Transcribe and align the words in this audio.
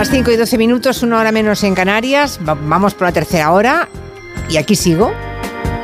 las 0.00 0.08
5 0.08 0.30
y 0.30 0.36
12 0.36 0.56
minutos, 0.56 1.02
una 1.02 1.20
hora 1.20 1.30
menos 1.30 1.62
en 1.62 1.74
Canarias. 1.74 2.40
vamos 2.42 2.94
por 2.94 3.08
la 3.08 3.12
tercera 3.12 3.52
hora 3.52 3.86
y 4.48 4.56
aquí 4.56 4.74
sigo. 4.74 5.12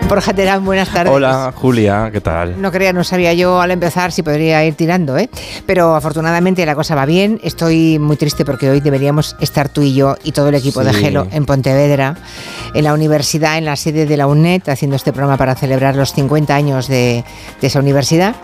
Borja 0.09 0.33
Terán, 0.33 0.65
buenas 0.65 0.89
tardes. 0.89 1.13
Hola, 1.13 1.53
Julia, 1.55 2.09
¿qué 2.11 2.23
tal? 2.23 2.59
No 2.59 2.73
creía, 2.73 2.95
no 2.95 3.05
sabía 3.05 3.35
yo 3.35 3.61
al 3.61 3.73
empezar 3.73 4.13
si 4.13 4.23
podría 4.23 4.65
ir 4.65 4.75
tirando, 4.75 5.19
¿eh? 5.19 5.29
Pero 5.67 5.95
afortunadamente 5.95 6.65
la 6.65 6.75
cosa 6.75 6.95
va 6.95 7.05
bien. 7.05 7.39
Estoy 7.43 7.99
muy 7.99 8.17
triste 8.17 8.47
porque 8.47 8.71
hoy 8.71 8.81
deberíamos 8.81 9.37
estar 9.39 9.69
tú 9.69 9.83
y 9.83 9.93
yo 9.93 10.17
y 10.25 10.33
todo 10.33 10.49
el 10.49 10.55
equipo 10.55 10.83
de 10.83 10.95
Gelo 10.95 11.29
en 11.31 11.45
Pontevedra, 11.45 12.17
en 12.73 12.85
la 12.85 12.95
universidad, 12.95 13.59
en 13.59 13.67
la 13.67 13.77
sede 13.77 14.07
de 14.07 14.17
la 14.17 14.27
UNED, 14.27 14.67
haciendo 14.71 14.97
este 14.97 15.13
programa 15.13 15.37
para 15.37 15.55
celebrar 15.57 15.95
los 15.95 16.15
50 16.15 16.55
años 16.55 16.89
de, 16.89 17.23
de 17.61 17.67
esa 17.67 17.81
universidad 17.81 18.35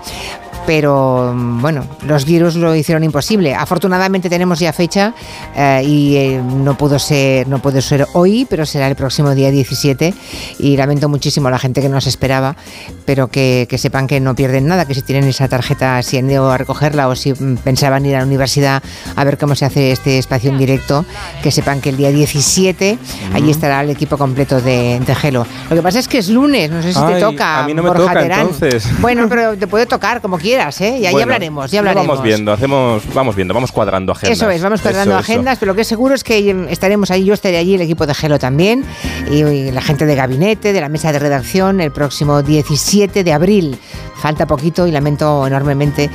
pero 0.67 1.35
bueno, 1.35 1.85
los 2.07 2.25
virus 2.25 2.55
lo 2.55 2.75
hicieron 2.75 3.05
imposible. 3.05 3.55
Afortunadamente 3.55 4.29
tenemos 4.29 4.59
ya 4.59 4.73
fecha 4.73 5.15
eh, 5.57 5.83
y 5.85 6.17
eh, 6.17 6.43
no 6.43 6.77
pudo 6.77 6.99
ser 6.99 7.49
no 7.49 7.61
puede 7.61 7.83
ser 7.83 8.07
hoy, 8.15 8.47
pero 8.49 8.67
será 8.67 8.89
el 8.89 8.97
próximo 8.97 9.35
día 9.35 9.51
17 9.51 10.15
y 10.59 10.77
lamento 10.77 11.09
muchísimo 11.09 11.49
a 11.49 11.51
la 11.51 11.59
gente 11.59 11.81
que 11.81 11.89
nos 11.89 12.07
esperaba, 12.07 12.57
pero 13.05 13.29
que, 13.29 13.67
sepan 13.77 14.07
que 14.07 14.21
no 14.21 14.35
pierden 14.35 14.67
nada, 14.67 14.87
que 14.87 14.95
si 14.95 15.03
tienen 15.03 15.29
esa 15.29 15.49
tarjeta, 15.49 16.03
si 16.03 16.19
han 16.19 16.31
ido 16.31 16.51
a 16.51 16.59
recogerla 16.59 17.09
o 17.09 17.17
si 17.17 17.33
pensaban 17.33 18.07
ir 18.07 18.17
a 18.17 18.21
la 18.21 18.27
universidad 18.27 18.83
a 19.17 19.25
ver 19.25 19.39
cómo 19.39 19.55
se 19.55 19.65
hace 19.65 19.93
este 19.93 20.19
espacio 20.19 20.51
en 20.51 20.59
directo, 20.59 21.05
que 21.43 21.51
sepan 21.51 21.81
que 21.81 21.91
el 21.91 21.97
día 21.97 22.11
17 22.11 22.99
allí 23.35 23.51
estará 23.51 23.83
el 23.83 23.91
equipo 23.91 24.17
completo 24.17 24.61
de, 24.61 25.01
Gelo. 25.13 25.47
Lo 25.69 25.77
que 25.77 25.83
pasa 25.83 25.99
es 25.99 26.09
que 26.09 26.19
es 26.19 26.31
lunes, 26.31 26.71
no 26.71 26.83
sé 26.83 26.95
si 26.95 27.01
te 27.01 27.21
toca. 27.21 27.61
A 27.61 27.67
mí 27.67 27.75
no 27.75 27.83
me 27.83 27.91
toca 27.91 28.23
entonces. 28.23 28.89
Bueno, 29.01 29.29
pero 29.29 29.59
te 29.59 29.67
puede 29.67 29.85
tocar 29.85 30.23
como 30.23 30.39
quieras. 30.39 30.52
¿eh? 30.81 30.99
Y 31.01 31.07
ahí 31.07 31.21
hablaremos, 31.21 31.71
ya 31.71 31.81
hablaremos. 31.81 32.07
Vamos 32.07 32.23
viendo, 32.23 32.53
hacemos, 32.53 33.03
vamos 33.15 33.35
viendo, 33.35 33.55
vamos 33.55 33.73
cuadrando 33.73 34.13
agendas. 34.13 34.39
Eso 34.39 34.51
es, 34.51 34.63
vamos 34.63 34.81
cuadrando 34.81 35.17
agendas, 35.17 35.59
pero 35.59 35.73
lo 35.73 35.77
que 35.77 35.83
es 35.83 35.89
seguro 35.89 36.15
es 36.15 36.25
que 36.25 36.67
estaremos 36.71 37.11
ahí, 37.11 37.25
yo 37.25 37.35
estaré 37.35 37.57
allí, 37.57 37.75
el 37.75 37.83
equipo 37.83 38.07
de 38.07 38.15
Gelo 38.15 38.39
también, 38.39 38.85
y 39.31 39.71
la 39.71 39.83
gente 39.83 40.07
de 40.07 40.15
gabinete, 40.15 40.73
de 40.73 40.81
la 40.81 40.89
mesa 40.89 41.13
de 41.13 41.19
redacción, 41.19 41.81
el 41.81 41.93
próximo 41.93 42.43
17 42.43 43.25
de 43.25 43.33
abril. 43.33 43.79
Falta 44.17 44.47
poquito 44.47 44.87
y 44.87 44.93
lamento 44.93 45.47
enormemente 45.47 46.09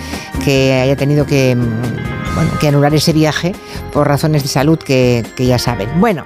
que 0.46 0.74
haya 0.74 0.96
tenido 0.96 1.26
que, 1.26 1.56
mm, 1.56 2.17
bueno, 2.38 2.52
que 2.60 2.68
anular 2.68 2.94
ese 2.94 3.14
viaje 3.14 3.56
por 3.92 4.08
razones 4.08 4.44
de 4.44 4.48
salud 4.48 4.78
que, 4.78 5.26
ya 5.40 5.58
saben. 5.58 5.90
Bueno, 6.00 6.24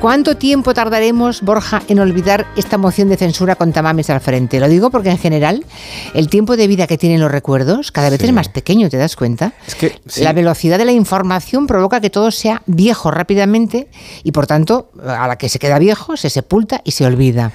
¿cuánto 0.00 0.38
tiempo 0.38 0.72
tardaremos, 0.72 1.42
Borja, 1.42 1.82
en 1.88 1.98
olvidar 1.98 2.46
esta 2.56 2.78
moción 2.78 3.10
de 3.10 3.18
censura 3.18 3.54
con 3.56 3.70
Tamames 3.70 4.08
al 4.08 4.22
frente? 4.22 4.60
Lo 4.60 4.68
digo 4.68 4.88
porque 4.88 5.10
en 5.10 5.18
general 5.18 5.66
el 6.14 6.30
tiempo 6.30 6.56
de 6.56 6.68
vida 6.68 6.86
que 6.86 6.96
tienen 6.96 7.20
los 7.20 7.30
recuerdos 7.30 7.92
cada 7.92 8.08
vez 8.08 8.22
es 8.22 8.32
más 8.32 8.48
pequeño, 8.48 8.88
¿te 8.88 8.96
das 8.96 9.14
cuenta? 9.14 9.52
Es 9.66 9.74
que 9.74 10.00
La 10.22 10.32
velocidad 10.32 10.78
de 10.78 10.86
la 10.86 10.92
información 10.92 11.66
provoca 11.66 12.00
que 12.00 12.08
todo 12.08 12.30
sea 12.30 12.62
viejo 12.64 13.10
rápidamente 13.10 13.88
y 14.22 14.32
por 14.32 14.46
tanto 14.46 14.88
a 15.06 15.28
la 15.28 15.36
que 15.36 15.50
se 15.50 15.58
queda 15.58 15.78
viejo 15.78 16.16
se 16.16 16.30
sepulta 16.30 16.80
y 16.82 16.92
se 16.92 17.04
olvida. 17.04 17.52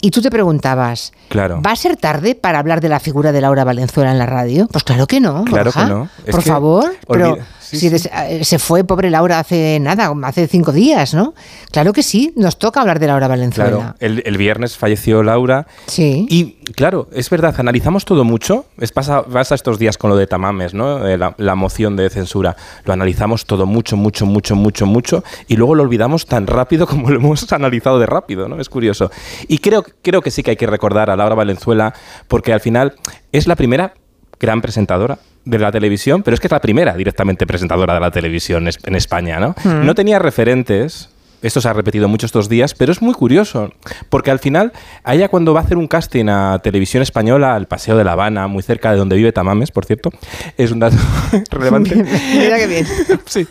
Y 0.00 0.10
tú 0.10 0.22
te 0.22 0.30
preguntabas, 0.30 1.12
claro. 1.28 1.60
¿va 1.60 1.72
a 1.72 1.76
ser 1.76 1.96
tarde 1.96 2.34
para 2.34 2.60
hablar 2.60 2.80
de 2.80 2.88
la 2.88 2.98
figura 2.98 3.32
de 3.32 3.42
Laura 3.42 3.64
Valenzuela 3.64 4.10
en 4.10 4.18
la 4.18 4.26
radio? 4.26 4.68
Pues 4.72 4.84
claro 4.84 5.06
que 5.06 5.20
no. 5.20 5.44
Claro 5.44 5.70
que 5.70 5.84
no. 5.84 6.08
por 6.30 6.42
favor. 6.42 6.96
Pero 7.06 7.25
si 7.60 7.88
eh, 7.88 8.44
se 8.44 8.58
fue 8.58 8.84
pobre 8.84 9.10
Laura 9.10 9.40
hace 9.40 9.78
nada, 9.80 10.12
hace 10.22 10.46
cinco 10.46 10.72
días, 10.72 11.14
¿no? 11.14 11.34
Claro 11.72 11.92
que 11.92 12.02
sí, 12.02 12.32
nos 12.36 12.58
toca 12.58 12.80
hablar 12.80 13.00
de 13.00 13.08
Laura 13.08 13.26
Valenzuela. 13.26 13.96
Claro, 13.98 14.20
el, 14.24 14.36
viernes 14.36 14.76
falleció 14.76 15.22
Laura. 15.22 15.66
Sí. 15.86 16.26
Y 16.30 16.52
claro, 16.72 17.08
es 17.12 17.28
verdad, 17.28 17.54
analizamos 17.58 18.04
todo 18.04 18.24
mucho. 18.24 18.66
Es 18.78 18.92
pasa, 18.92 19.24
pasa 19.24 19.54
estos 19.54 19.78
días 19.78 19.98
con 19.98 20.10
lo 20.10 20.16
de 20.16 20.26
Tamames, 20.26 20.74
¿no? 20.74 21.06
Eh, 21.06 21.18
la, 21.18 21.34
la, 21.38 21.54
moción 21.54 21.96
de 21.96 22.08
censura. 22.08 22.56
Lo 22.84 22.92
analizamos 22.92 23.46
todo 23.46 23.66
mucho, 23.66 23.96
mucho, 23.96 24.26
mucho, 24.26 24.54
mucho, 24.54 24.86
mucho. 24.86 25.24
Y 25.48 25.56
luego 25.56 25.74
lo 25.74 25.82
olvidamos 25.82 26.26
tan 26.26 26.46
rápido 26.46 26.86
como 26.88 27.10
lo 27.10 27.16
hemos 27.16 27.52
analizado 27.52 27.98
de 27.98 28.06
rápido, 28.06 28.48
¿no? 28.48 28.60
Es 28.60 28.68
curioso. 28.68 29.10
Y 29.48 29.58
creo, 29.58 29.84
creo 30.02 30.22
que 30.22 30.30
sí 30.30 30.42
que 30.42 30.50
hay 30.50 30.56
que 30.56 30.66
recordar 30.66 31.10
a 31.10 31.16
Laura 31.16 31.34
Valenzuela 31.34 31.94
porque 32.28 32.52
al 32.52 32.60
final 32.60 32.94
es 33.32 33.46
la 33.46 33.56
primera 33.56 33.94
gran 34.38 34.60
presentadora 34.60 35.18
de 35.46 35.58
la 35.58 35.72
televisión, 35.72 36.22
pero 36.22 36.34
es 36.34 36.40
que 36.40 36.48
es 36.48 36.52
la 36.52 36.60
primera 36.60 36.94
directamente 36.94 37.46
presentadora 37.46 37.94
de 37.94 38.00
la 38.00 38.10
televisión 38.10 38.68
en 38.68 38.94
España, 38.94 39.40
¿no? 39.40 39.54
Hmm. 39.64 39.86
No 39.86 39.94
tenía 39.94 40.18
referentes, 40.18 41.08
esto 41.40 41.60
se 41.60 41.68
ha 41.68 41.72
repetido 41.72 42.08
mucho 42.08 42.26
estos 42.26 42.48
días, 42.48 42.74
pero 42.74 42.90
es 42.90 43.00
muy 43.00 43.14
curioso, 43.14 43.72
porque 44.10 44.32
al 44.32 44.40
final, 44.40 44.72
a 45.04 45.14
ella 45.14 45.28
cuando 45.28 45.54
va 45.54 45.60
a 45.60 45.62
hacer 45.62 45.76
un 45.76 45.86
casting 45.86 46.26
a 46.28 46.58
televisión 46.62 47.02
española, 47.02 47.54
al 47.54 47.66
Paseo 47.66 47.96
de 47.96 48.02
La 48.02 48.12
Habana, 48.12 48.48
muy 48.48 48.64
cerca 48.64 48.90
de 48.90 48.98
donde 48.98 49.16
vive 49.16 49.30
Tamames, 49.30 49.70
por 49.70 49.84
cierto, 49.84 50.10
es 50.56 50.72
un 50.72 50.80
dato 50.80 50.96
relevante. 51.50 51.94
Mira 51.94 52.58
qué 52.58 52.66
bien. 52.66 52.86
sí. 53.26 53.46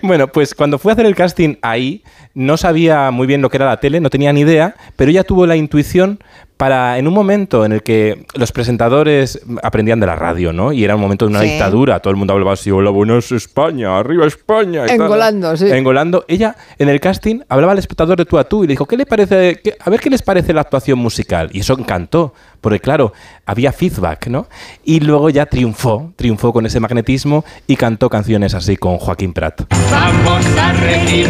Bueno, 0.00 0.28
pues 0.28 0.54
cuando 0.54 0.78
fue 0.78 0.92
a 0.92 0.94
hacer 0.94 1.04
el 1.04 1.14
casting 1.14 1.56
ahí, 1.60 2.02
no 2.32 2.56
sabía 2.56 3.10
muy 3.10 3.26
bien 3.26 3.42
lo 3.42 3.50
que 3.50 3.58
era 3.58 3.66
la 3.66 3.78
tele, 3.78 4.00
no 4.00 4.08
tenía 4.08 4.32
ni 4.32 4.40
idea, 4.40 4.74
pero 4.96 5.10
ella 5.10 5.24
tuvo 5.24 5.46
la 5.46 5.56
intuición 5.56 6.18
para 6.56 6.98
en 6.98 7.06
un 7.06 7.14
momento 7.14 7.64
en 7.64 7.72
el 7.72 7.82
que 7.82 8.24
los 8.34 8.50
presentadores 8.52 9.40
aprendían 9.62 10.00
de 10.00 10.06
la 10.06 10.16
radio, 10.16 10.52
¿no? 10.52 10.72
Y 10.72 10.84
era 10.84 10.94
un 10.94 11.00
momento 11.00 11.26
de 11.26 11.30
una 11.30 11.42
dictadura, 11.42 12.00
todo 12.00 12.10
el 12.10 12.16
mundo 12.16 12.32
hablaba 12.32 12.54
así, 12.54 12.70
hola, 12.70 12.90
buenos 12.90 13.30
España, 13.32 13.98
arriba 13.98 14.26
España. 14.26 14.86
Engolando, 14.86 15.56
sí. 15.56 15.70
Engolando. 15.70 16.24
Ella, 16.28 16.56
en 16.78 16.88
el 16.88 17.00
casting, 17.00 17.40
hablaba 17.48 17.72
al 17.72 17.78
espectador 17.78 18.16
de 18.16 18.24
tú 18.24 18.38
a 18.38 18.44
tú 18.44 18.64
y 18.64 18.66
le 18.66 18.72
dijo, 18.72 18.86
¿qué 18.86 18.96
le 18.96 19.04
parece? 19.04 19.60
a 19.80 19.90
ver 19.90 20.00
qué 20.00 20.10
les 20.10 20.22
parece 20.22 20.52
la 20.54 20.62
actuación 20.62 20.98
musical. 20.98 21.50
Y 21.52 21.60
eso 21.60 21.78
encantó, 21.78 22.32
porque 22.60 22.80
claro, 22.80 23.12
había 23.44 23.72
feedback, 23.72 24.28
¿no? 24.28 24.48
Y 24.84 25.00
luego 25.00 25.28
ya 25.30 25.46
triunfó, 25.46 26.12
triunfó 26.16 26.52
con 26.52 26.64
ese 26.64 26.80
magnetismo 26.80 27.44
y 27.66 27.76
cantó 27.76 28.08
canciones 28.08 28.54
así 28.54 28.76
con 28.76 28.96
Joaquín 28.96 29.32
Prat. 29.32 29.62
Vamos 29.90 30.46
a 30.58 30.72
reír, 30.72 31.28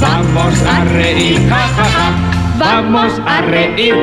vamos 0.00 0.62
a 0.62 0.84
reír, 0.84 1.40
vamos 2.58 3.12
a 3.26 3.42
reír. 3.42 3.94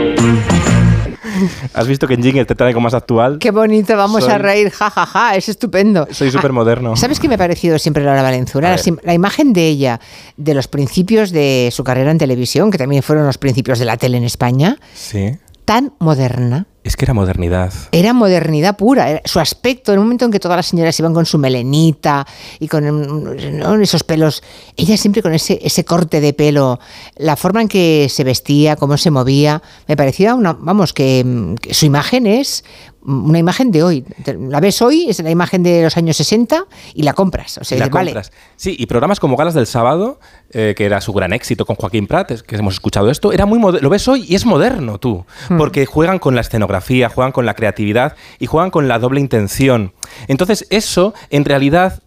¿Has 1.73 1.87
visto 1.87 2.07
que 2.07 2.13
en 2.13 2.23
Jingle 2.23 2.45
te 2.45 2.55
trae 2.55 2.73
como 2.73 2.85
más 2.85 2.93
actual? 2.93 3.39
Qué 3.39 3.51
bonito, 3.51 3.97
vamos 3.97 4.27
a 4.27 4.37
reír, 4.37 4.69
jajaja, 4.69 5.05
ja, 5.05 5.29
ja, 5.29 5.35
es 5.35 5.49
estupendo. 5.49 6.07
Soy 6.11 6.31
súper 6.31 6.51
moderno. 6.51 6.95
¿Sabes 6.95 7.19
qué 7.19 7.27
me 7.27 7.35
ha 7.35 7.37
parecido 7.37 7.79
siempre 7.79 8.03
Laura 8.03 8.21
Valenzuela? 8.21 8.75
La, 9.03 9.13
imagen 9.13 9.53
de 9.53 9.67
ella, 9.67 9.99
de 10.37 10.53
los 10.53 10.67
principios 10.67 11.31
de 11.31 11.69
su 11.71 11.83
carrera 11.83 12.11
en 12.11 12.17
televisión, 12.17 12.71
que 12.71 12.77
también 12.77 13.03
fueron 13.03 13.25
los 13.25 13.37
principios 13.37 13.79
de 13.79 13.85
la 13.85 13.97
tele 13.97 14.17
en 14.17 14.23
España, 14.23 14.77
sí. 14.93 15.37
tan 15.65 15.93
moderna. 15.99 16.67
Es 16.83 16.97
que 16.97 17.05
era 17.05 17.13
modernidad. 17.13 17.71
Era 17.93 18.11
modernidad 18.11 18.75
pura. 18.75 19.21
su 19.23 19.39
aspecto, 19.39 19.93
en 19.93 19.99
un 19.99 20.05
momento 20.05 20.25
en 20.25 20.31
que 20.31 20.39
todas 20.39 20.57
las 20.57 20.65
señoras 20.65 20.99
iban 20.99 21.13
con 21.13 21.25
su 21.25 21.37
melenita 21.37 22.27
y 22.59 22.67
con 22.67 23.81
esos 23.81 24.03
pelos, 24.03 24.43
ella 24.75 24.97
siempre 24.97 25.21
con 25.21 25.33
ese, 25.33 25.85
corte 25.85 26.19
de 26.19 26.33
pelo, 26.33 26.79
la 27.15 27.37
forma 27.37 27.61
en 27.61 27.69
que 27.69 28.07
se 28.09 28.25
vestía, 28.25 28.75
cómo 28.75 28.97
se 28.97 29.11
movía, 29.11 29.61
me 29.87 29.95
parecía 29.95 30.35
una, 30.35 30.53
vamos, 30.53 30.91
que 30.91 31.55
su 31.71 31.85
imagen 31.85 32.27
es 32.27 32.65
una 33.05 33.39
imagen 33.39 33.71
de 33.71 33.83
hoy. 33.83 34.05
La 34.49 34.59
ves 34.59 34.81
hoy, 34.81 35.07
es 35.09 35.19
la 35.21 35.29
imagen 35.29 35.63
de 35.63 35.83
los 35.83 35.97
años 35.97 36.17
60 36.17 36.65
y 36.93 37.03
la 37.03 37.13
compras. 37.13 37.57
O 37.57 37.63
sea, 37.63 37.77
la 37.77 37.89
compras. 37.89 38.31
Sí, 38.55 38.75
y 38.77 38.85
programas 38.85 39.19
como 39.19 39.35
Galas 39.35 39.53
del 39.53 39.67
Sábado, 39.67 40.19
eh, 40.51 40.73
que 40.75 40.85
era 40.85 41.01
su 41.01 41.13
gran 41.13 41.33
éxito 41.33 41.65
con 41.65 41.75
Joaquín 41.75 42.07
Prat, 42.07 42.31
que 42.41 42.55
hemos 42.55 42.75
escuchado 42.75 43.09
esto, 43.09 43.31
era 43.33 43.45
muy 43.45 43.59
lo 43.59 43.89
ves 43.89 44.07
hoy 44.07 44.25
y 44.27 44.35
es 44.35 44.45
moderno 44.45 44.99
tú, 44.99 45.25
hmm. 45.49 45.57
porque 45.57 45.85
juegan 45.85 46.19
con 46.19 46.35
la 46.35 46.41
escenografía, 46.41 47.09
juegan 47.09 47.31
con 47.31 47.45
la 47.45 47.53
creatividad 47.53 48.15
y 48.39 48.45
juegan 48.45 48.71
con 48.71 48.87
la 48.87 48.99
doble 48.99 49.19
intención. 49.19 49.93
Entonces, 50.27 50.67
eso 50.69 51.13
en 51.29 51.45
realidad 51.45 52.01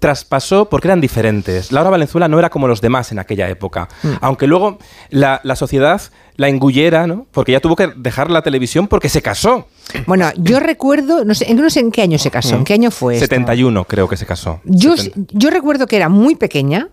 traspasó 0.00 0.68
porque 0.68 0.88
eran 0.88 1.00
diferentes. 1.00 1.70
Laura 1.70 1.90
Valenzuela 1.90 2.26
no 2.26 2.38
era 2.38 2.50
como 2.50 2.66
los 2.66 2.80
demás 2.80 3.12
en 3.12 3.20
aquella 3.20 3.48
época. 3.48 3.88
Mm. 4.02 4.08
Aunque 4.22 4.46
luego 4.46 4.78
la, 5.10 5.40
sociedad 5.54 6.00
la 6.40 6.48
engullera, 6.48 7.06
¿no? 7.06 7.26
Porque 7.32 7.52
ella 7.52 7.60
tuvo 7.60 7.76
que 7.76 7.88
dejar 7.94 8.30
la 8.30 8.40
televisión 8.40 8.88
porque 8.88 9.10
se 9.10 9.20
casó. 9.20 9.68
Bueno, 10.06 10.30
yo 10.38 10.58
recuerdo, 10.58 11.22
no 11.22 11.34
sé, 11.34 11.52
no 11.54 11.68
sé 11.68 11.80
en 11.80 11.92
qué 11.92 12.00
año 12.00 12.18
se 12.18 12.30
casó, 12.30 12.56
en 12.56 12.64
qué 12.64 12.72
año 12.72 12.90
fue. 12.90 13.18
71 13.18 13.84
creo 13.84 14.08
que 14.08 14.16
se 14.16 14.24
casó. 14.24 14.58
Yo, 14.64 14.94
yo 15.14 15.50
recuerdo 15.50 15.86
que 15.86 15.96
era 15.96 16.08
muy 16.08 16.36
pequeña, 16.36 16.88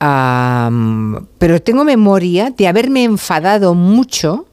pero 0.00 1.62
tengo 1.62 1.84
memoria 1.84 2.50
de 2.50 2.66
haberme 2.66 3.04
enfadado 3.04 3.74
mucho 3.74 4.46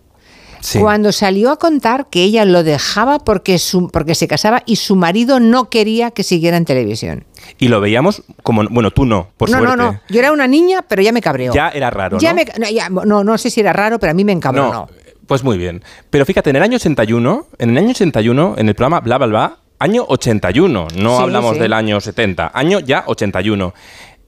cuando 0.79 1.11
salió 1.11 1.51
a 1.51 1.57
contar 1.57 2.07
que 2.09 2.23
ella 2.23 2.45
lo 2.45 2.63
dejaba 2.63 3.19
porque, 3.19 3.59
su, 3.59 3.89
porque 3.89 4.15
se 4.15 4.27
casaba 4.27 4.63
y 4.65 4.77
su 4.77 4.95
marido 4.95 5.39
no 5.39 5.69
quería 5.69 6.11
que 6.11 6.23
siguiera 6.23 6.57
en 6.57 6.65
televisión. 6.65 7.25
Y 7.57 7.67
lo 7.67 7.79
veíamos 7.79 8.23
como, 8.43 8.63
bueno, 8.69 8.91
tú 8.91 9.05
no, 9.05 9.29
por 9.37 9.49
no, 9.49 9.57
suerte. 9.57 9.77
No, 9.77 9.91
no, 9.91 10.01
yo 10.09 10.19
era 10.19 10.31
una 10.31 10.47
niña, 10.47 10.83
pero 10.87 11.01
ya 11.01 11.11
me 11.11 11.21
cabreó. 11.21 11.53
Ya 11.53 11.69
era 11.69 11.89
raro, 11.89 12.17
¿no? 12.19 13.05
no, 13.05 13.23
no, 13.23 13.37
sé 13.37 13.49
si 13.49 13.59
era 13.59 13.73
raro, 13.73 13.99
pero 13.99 14.11
a 14.11 14.13
mí 14.13 14.23
me 14.23 14.31
encabronó. 14.31 14.71
No, 14.71 14.89
pues 15.25 15.43
muy 15.43 15.57
bien. 15.57 15.83
Pero 16.09 16.25
fíjate, 16.25 16.49
en 16.49 16.55
el 16.55 16.63
año 16.63 16.75
81, 16.77 17.47
en 17.59 17.69
el 17.69 17.77
año 17.77 17.91
81, 17.91 18.55
en 18.57 18.69
el 18.69 18.75
programa 18.75 18.99
Bla 18.99 19.17
Bla 19.17 19.27
Bla, 19.27 19.57
año 19.79 20.05
81, 20.07 20.87
no 20.95 21.19
hablamos 21.19 21.59
del 21.59 21.73
año 21.73 22.01
70, 22.01 22.51
año 22.53 22.79
ya 22.79 23.03
81 23.05 23.73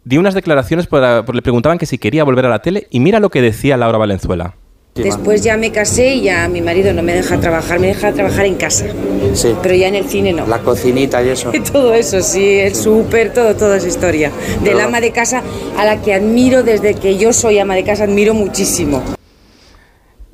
di 0.10 0.18
unas 0.18 0.34
declaraciones, 0.34 0.88
le 0.92 1.42
preguntaban 1.42 1.78
que 1.78 1.86
si 1.86 1.98
quería 1.98 2.24
volver 2.24 2.46
a 2.46 2.50
la 2.50 2.64
tele 2.64 2.88
y 2.90 3.00
mira 3.00 3.20
lo 3.20 3.30
que 3.30 3.42
decía 3.42 3.78
Laura 3.78 3.98
Valenzuela. 3.98 4.56
Después 5.04 5.42
ya 5.44 5.58
me 5.58 5.72
casé 5.72 6.16
y 6.16 6.22
ya 6.24 6.48
mi 6.48 6.62
marido 6.62 6.94
no 6.94 7.02
me 7.04 7.14
deja 7.14 7.40
trabajar, 7.40 7.80
me 7.80 7.88
deja 7.88 8.12
trabajar 8.14 8.46
en 8.46 8.56
casa. 8.56 8.86
Sí. 9.34 9.56
Pero 9.62 9.76
ya 9.76 9.88
en 9.88 9.96
el 9.96 10.06
cine 10.10 10.34
no. 10.34 10.46
La 10.48 10.60
cocinita 10.60 11.22
y 11.24 11.30
eso. 11.30 11.52
Todo 11.72 11.94
eso, 11.94 12.22
sí, 12.22 12.60
el 12.60 12.76
súper, 12.76 13.34
todo, 13.34 13.56
toda 13.56 13.78
esa 13.78 13.88
historia. 13.88 14.32
Del 14.64 14.80
ama 14.80 15.00
de 15.02 15.12
casa 15.12 15.42
a 15.78 15.86
la 15.86 16.02
que 16.02 16.14
admiro 16.14 16.64
desde 16.64 16.94
que 16.96 17.18
yo 17.18 17.34
soy 17.34 17.60
ama 17.60 17.76
de 17.76 17.84
casa, 17.84 18.04
admiro 18.06 18.34
muchísimo. 18.34 19.04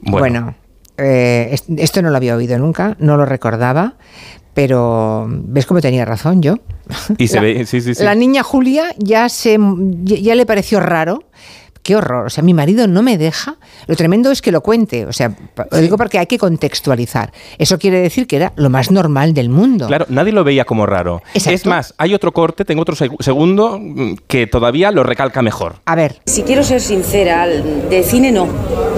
Bueno, 0.02 0.56
eh, 0.98 1.50
est- 1.52 1.70
esto 1.78 2.02
no 2.02 2.10
lo 2.10 2.18
había 2.18 2.36
oído 2.36 2.58
nunca, 2.58 2.96
no 3.00 3.18
lo 3.18 3.26
recordaba, 3.26 3.96
pero 4.54 5.26
ves 5.28 5.66
cómo 5.66 5.82
tenía 5.82 6.06
razón 6.06 6.42
yo. 6.42 6.60
Y 7.18 7.28
se 7.28 7.36
La- 7.38 7.42
ve, 7.42 7.66
sí, 7.66 7.82
sí, 7.82 7.96
sí. 7.96 8.04
La 8.04 8.16
niña 8.16 8.44
Julia 8.44 8.94
ya 8.98 9.28
se 9.30 9.58
ya, 10.04 10.16
ya 10.18 10.36
le 10.36 10.46
pareció 10.46 10.80
raro. 10.80 11.24
Qué 11.86 11.96
horror. 11.96 12.26
O 12.26 12.30
sea, 12.32 12.44
mi 12.44 12.56
marido 12.56 12.88
no 12.88 13.04
me 13.04 13.16
deja. 13.20 13.58
Lo 13.86 13.96
tremendo 13.96 14.32
es 14.32 14.42
que 14.42 14.52
lo 14.52 14.62
cuente. 14.62 15.06
O 15.06 15.14
sea, 15.14 15.32
lo 15.72 15.78
digo 15.78 15.98
porque 15.98 16.18
hay 16.18 16.26
que 16.26 16.40
contextualizar. 16.40 17.32
Eso 17.60 17.78
quiere 17.78 18.00
decir 18.00 18.26
que 18.26 18.38
era 18.38 18.54
lo 18.56 18.72
más 18.72 18.90
normal 18.90 19.36
del 19.36 19.50
mundo. 19.50 19.86
Claro, 19.86 20.08
nadie 20.10 20.32
lo 20.32 20.44
veía 20.44 20.66
como 20.66 20.88
raro. 20.88 21.22
Exacto. 21.36 21.54
Es 21.54 21.66
más, 21.68 21.94
hay 22.00 22.16
otro 22.16 22.32
corte, 22.32 22.66
tengo 22.66 22.82
otro 22.82 22.96
seg- 22.96 23.16
segundo 23.22 23.78
mm, 23.80 24.16
que 24.28 24.48
todavía 24.48 24.90
lo 24.90 25.04
recalca 25.04 25.44
mejor. 25.44 25.76
A 25.86 25.94
ver, 25.96 26.22
Si 26.26 26.42
quiero 26.42 26.64
ser 26.64 26.82
sincera, 26.82 27.46
de 27.46 28.02
cine 28.04 28.32
no, 28.32 28.48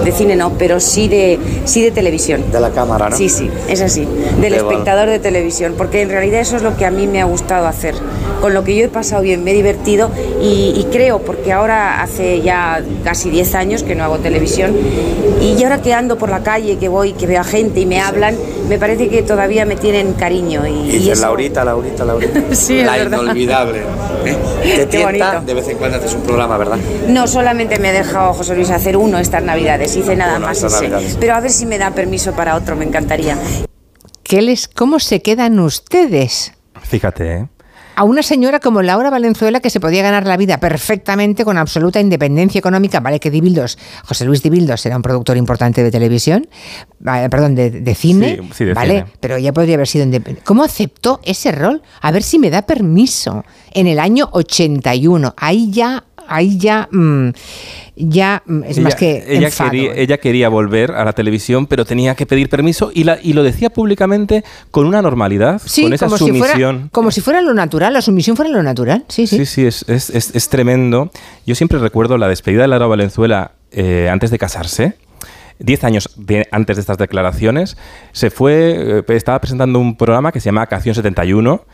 de 0.02 0.10
cine 0.10 0.34
no, 0.34 0.52
pero 0.58 0.80
sí 0.80 1.08
de, 1.08 1.38
sí 1.66 1.82
de 1.82 1.90
televisión. 1.90 2.42
De 2.50 2.58
la 2.58 2.70
cámara, 2.70 3.10
¿no? 3.10 3.16
Sí, 3.16 3.28
sí, 3.28 3.50
es 3.68 3.82
así, 3.82 4.06
del 4.40 4.54
bueno. 4.54 4.70
espectador 4.70 5.10
de 5.10 5.18
televisión, 5.18 5.74
porque 5.76 6.00
en 6.00 6.08
realidad 6.08 6.40
eso 6.40 6.56
es 6.56 6.62
lo 6.62 6.74
que 6.74 6.86
a 6.86 6.90
mí 6.90 7.06
me 7.06 7.20
ha 7.20 7.24
gustado 7.26 7.66
hacer, 7.66 7.94
con 8.40 8.54
lo 8.54 8.64
que 8.64 8.74
yo 8.74 8.86
he 8.86 8.88
pasado 8.88 9.20
bien, 9.20 9.44
me 9.44 9.50
he 9.50 9.54
divertido 9.54 10.10
y, 10.40 10.72
y 10.74 10.86
creo, 10.90 11.18
porque 11.20 11.52
ahora 11.52 12.00
hace 12.00 12.40
ya 12.40 12.77
casi 13.04 13.30
10 13.30 13.54
años 13.54 13.82
que 13.82 13.94
no 13.94 14.04
hago 14.04 14.18
televisión 14.18 14.76
y 15.40 15.62
ahora 15.62 15.80
que 15.82 15.94
ando 15.94 16.18
por 16.18 16.30
la 16.30 16.42
calle, 16.42 16.76
que 16.78 16.88
voy, 16.88 17.12
que 17.12 17.26
veo 17.26 17.40
a 17.40 17.44
gente 17.44 17.80
y 17.80 17.86
me 17.86 18.00
hablan, 18.00 18.36
me 18.68 18.78
parece 18.78 19.08
que 19.08 19.22
todavía 19.22 19.64
me 19.64 19.76
tienen 19.76 20.12
cariño. 20.14 20.66
Y, 20.66 20.90
Y 20.90 20.96
y 20.96 21.10
eso- 21.10 21.22
Laurita, 21.22 21.64
Laurita, 21.64 22.04
Laurita. 22.04 22.40
Sí, 22.52 22.78
es 22.80 22.86
La 22.86 22.96
verdad. 22.96 23.22
inolvidable. 23.22 23.78
¿eh? 24.24 24.36
Te 24.76 24.86
tienta, 24.86 25.40
de 25.40 25.54
vez 25.54 25.68
en 25.68 25.78
cuando 25.78 25.96
haces 25.98 26.14
un 26.14 26.22
programa, 26.22 26.56
¿verdad? 26.58 26.78
No, 27.08 27.26
solamente 27.26 27.78
me 27.78 27.88
ha 27.88 27.92
dejado 27.92 28.32
José 28.34 28.54
Luis 28.54 28.70
hacer 28.70 28.96
uno 28.96 29.18
estas 29.18 29.42
navidades, 29.42 29.94
hice 29.96 30.16
nada 30.16 30.36
Uno 30.36 30.46
más 30.46 30.62
ese. 30.62 30.90
Pero 31.20 31.34
a 31.34 31.40
ver 31.40 31.50
si 31.50 31.66
me 31.66 31.78
da 31.78 31.90
permiso 31.92 32.32
para 32.32 32.56
otro, 32.56 32.76
me 32.76 32.84
encantaría. 32.84 33.36
¿qué 34.22 34.42
les, 34.42 34.68
¿cómo 34.68 34.98
se 34.98 35.22
quedan 35.22 35.58
ustedes? 35.58 36.52
Fíjate, 36.82 37.32
¿eh? 37.34 37.46
A 37.98 38.04
una 38.04 38.22
señora 38.22 38.60
como 38.60 38.80
Laura 38.80 39.10
Valenzuela 39.10 39.58
que 39.58 39.70
se 39.70 39.80
podía 39.80 40.02
ganar 40.04 40.24
la 40.24 40.36
vida 40.36 40.60
perfectamente 40.60 41.44
con 41.44 41.58
absoluta 41.58 41.98
independencia 41.98 42.60
económica. 42.60 43.00
Vale 43.00 43.18
que 43.18 43.28
Dibildos, 43.28 43.76
José 44.04 44.24
Luis 44.24 44.40
Dibildos 44.40 44.86
era 44.86 44.94
un 44.94 45.02
productor 45.02 45.36
importante 45.36 45.82
de 45.82 45.90
televisión, 45.90 46.46
perdón, 47.02 47.56
de, 47.56 47.70
de 47.72 47.94
cine, 47.96 48.36
Sí, 48.40 48.50
sí, 48.54 48.64
de 48.66 48.74
vale, 48.74 48.94
cine. 49.00 49.06
pero 49.18 49.34
ella 49.34 49.52
podría 49.52 49.74
haber 49.74 49.88
sido 49.88 50.04
independiente. 50.04 50.44
¿Cómo 50.44 50.62
aceptó 50.62 51.18
ese 51.24 51.50
rol? 51.50 51.82
A 52.00 52.12
ver 52.12 52.22
si 52.22 52.38
me 52.38 52.50
da 52.50 52.62
permiso. 52.62 53.44
En 53.72 53.88
el 53.88 53.98
año 53.98 54.28
81, 54.30 55.34
ahí 55.36 55.72
ya, 55.72 56.04
ahí 56.28 56.56
ya, 56.56 56.88
mm, 56.92 57.30
ya 58.00 58.42
mm, 58.46 58.62
es 58.64 58.78
más 58.80 58.94
que 58.94 59.24
ella 59.28 59.48
enfado, 59.48 59.70
quería, 59.70 59.90
¿eh? 59.92 60.02
ella 60.02 60.18
quería 60.18 60.48
volver 60.48 60.92
a 60.92 61.04
la 61.04 61.12
televisión, 61.12 61.66
pero 61.66 61.84
tenía 61.84 62.14
que 62.14 62.26
pedir 62.26 62.48
permiso 62.48 62.90
y, 62.94 63.04
la, 63.04 63.18
y 63.22 63.32
lo 63.32 63.42
decía 63.42 63.70
públicamente 63.70 64.44
con 64.70 64.86
una 64.86 65.02
normalidad, 65.02 65.60
Sí, 65.64 65.82
con 65.82 65.92
esa 65.92 66.06
como 66.06 66.18
si, 66.18 66.26
sumisión. 66.26 66.76
fuera, 66.76 66.88
como 66.92 67.10
si 67.10 67.20
fuera 67.20 67.40
lo 67.42 67.54
natural, 67.54 67.92
la 67.92 68.02
sumisión 68.02 68.36
fuera 68.36 68.50
lo 68.50 68.62
natural. 68.62 69.04
Sí, 69.08 69.26
sí. 69.26 69.38
Sí, 69.38 69.46
sí, 69.46 69.66
es, 69.66 69.84
es- 69.88 70.10
es- 70.10 70.34
es 70.34 70.48
tremendo. 70.48 71.10
Yo 71.46 71.54
siempre 71.54 71.78
recuerdo 71.78 72.18
la 72.18 72.28
despedida 72.28 72.62
de 72.62 72.68
Laura 72.68 72.86
Valenzuela 72.86 73.52
eh, 73.72 74.08
antes 74.10 74.30
de 74.30 74.38
casarse. 74.38 74.94
Diez 75.58 75.82
años 75.82 76.10
de- 76.16 76.46
antes 76.52 76.76
de 76.76 76.80
estas 76.82 76.98
declaraciones, 76.98 77.76
se 78.12 78.30
fue, 78.30 79.00
eh, 79.00 79.04
estaba 79.08 79.40
presentando 79.40 79.80
un 79.80 79.96
programa 79.96 80.30
que 80.30 80.38
se 80.40 80.46
llama 80.46 80.62
Acción 80.62 80.94
71 80.94 81.64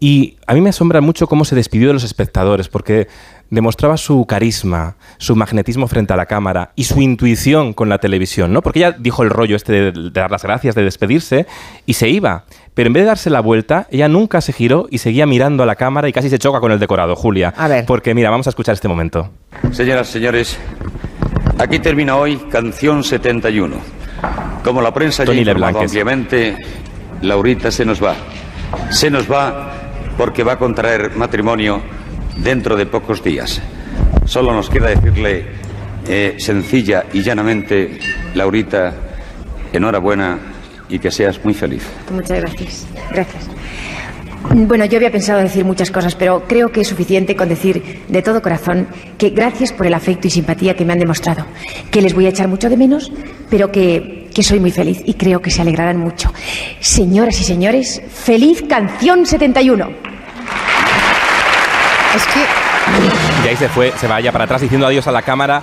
y 0.00 0.36
a 0.46 0.54
mí 0.54 0.60
me 0.60 0.70
asombra 0.70 1.00
mucho 1.00 1.26
cómo 1.26 1.44
se 1.44 1.54
despidió 1.54 1.88
de 1.88 1.94
los 1.94 2.04
espectadores 2.04 2.68
porque 2.68 3.08
demostraba 3.50 3.96
su 3.96 4.26
carisma, 4.26 4.96
su 5.18 5.36
magnetismo 5.36 5.86
frente 5.88 6.12
a 6.12 6.16
la 6.16 6.26
cámara 6.26 6.72
y 6.74 6.84
su 6.84 7.00
intuición 7.00 7.72
con 7.72 7.88
la 7.88 7.98
televisión, 7.98 8.52
¿no? 8.52 8.62
Porque 8.62 8.80
ella 8.80 8.92
dijo 8.98 9.22
el 9.22 9.30
rollo 9.30 9.56
este 9.56 9.72
de, 9.72 9.92
de 9.92 10.10
dar 10.10 10.30
las 10.30 10.42
gracias, 10.42 10.74
de 10.74 10.82
despedirse 10.82 11.46
y 11.86 11.94
se 11.94 12.08
iba. 12.08 12.44
Pero 12.74 12.88
en 12.88 12.92
vez 12.92 13.04
de 13.04 13.06
darse 13.06 13.30
la 13.30 13.40
vuelta, 13.40 13.86
ella 13.90 14.08
nunca 14.08 14.40
se 14.40 14.52
giró 14.52 14.86
y 14.90 14.98
seguía 14.98 15.24
mirando 15.26 15.62
a 15.62 15.66
la 15.66 15.76
cámara 15.76 16.08
y 16.08 16.12
casi 16.12 16.28
se 16.28 16.38
choca 16.38 16.60
con 16.60 16.72
el 16.72 16.78
decorado, 16.78 17.16
Julia. 17.16 17.54
A 17.56 17.68
ver. 17.68 17.86
Porque 17.86 18.14
mira, 18.14 18.28
vamos 18.30 18.46
a 18.46 18.50
escuchar 18.50 18.74
este 18.74 18.88
momento. 18.88 19.30
Señoras, 19.72 20.08
señores, 20.08 20.58
aquí 21.58 21.78
termina 21.78 22.16
hoy 22.16 22.36
Canción 22.50 23.02
71. 23.02 23.76
Como 24.62 24.82
la 24.82 24.92
prensa 24.92 25.22
ya 25.22 25.24
ha 25.24 25.26
Tony 25.26 25.38
informado 25.38 25.66
Leblanc 25.68 25.84
es. 25.84 25.90
ampliamente, 25.90 26.56
Laurita 27.22 27.70
se 27.70 27.84
nos 27.84 28.02
va. 28.02 28.14
Se 28.90 29.10
nos 29.10 29.30
va 29.30 29.72
porque 30.18 30.42
va 30.42 30.52
a 30.54 30.58
contraer 30.58 31.16
matrimonio 31.16 31.80
dentro 32.36 32.76
de 32.76 32.86
pocos 32.86 33.22
días. 33.22 33.60
Solo 34.24 34.52
nos 34.52 34.68
queda 34.68 34.88
decirle 34.88 35.46
eh, 36.08 36.36
sencilla 36.38 37.04
y 37.12 37.22
llanamente, 37.22 37.98
Laurita, 38.34 38.94
enhorabuena 39.72 40.38
y 40.88 40.98
que 40.98 41.10
seas 41.10 41.42
muy 41.44 41.54
feliz. 41.54 41.82
Muchas 42.10 42.40
gracias. 42.40 42.86
Gracias. 43.10 43.48
Bueno, 44.54 44.84
yo 44.84 44.98
había 44.98 45.10
pensado 45.10 45.40
decir 45.40 45.64
muchas 45.64 45.90
cosas, 45.90 46.14
pero 46.14 46.44
creo 46.46 46.70
que 46.70 46.82
es 46.82 46.88
suficiente 46.88 47.34
con 47.34 47.48
decir 47.48 48.04
de 48.06 48.22
todo 48.22 48.42
corazón 48.42 48.86
que 49.18 49.30
gracias 49.30 49.72
por 49.72 49.86
el 49.86 49.94
afecto 49.94 50.28
y 50.28 50.30
simpatía 50.30 50.74
que 50.76 50.84
me 50.84 50.92
han 50.92 51.00
demostrado, 51.00 51.44
que 51.90 52.00
les 52.00 52.14
voy 52.14 52.26
a 52.26 52.28
echar 52.28 52.46
mucho 52.46 52.68
de 52.68 52.76
menos, 52.76 53.10
pero 53.50 53.72
que, 53.72 54.28
que 54.32 54.42
soy 54.42 54.60
muy 54.60 54.70
feliz 54.70 55.02
y 55.04 55.14
creo 55.14 55.40
que 55.40 55.50
se 55.50 55.62
alegrarán 55.62 55.98
mucho. 55.98 56.32
Señoras 56.78 57.40
y 57.40 57.44
señores, 57.44 58.00
feliz 58.08 58.62
canción 58.68 59.26
71. 59.26 60.15
Y 63.44 63.48
ahí 63.48 63.56
se 63.56 63.68
fue, 63.68 63.92
se 63.96 64.06
vaya 64.06 64.32
para 64.32 64.44
atrás 64.44 64.60
diciendo 64.60 64.86
adiós 64.86 65.06
a 65.06 65.12
la 65.12 65.22
cámara 65.22 65.62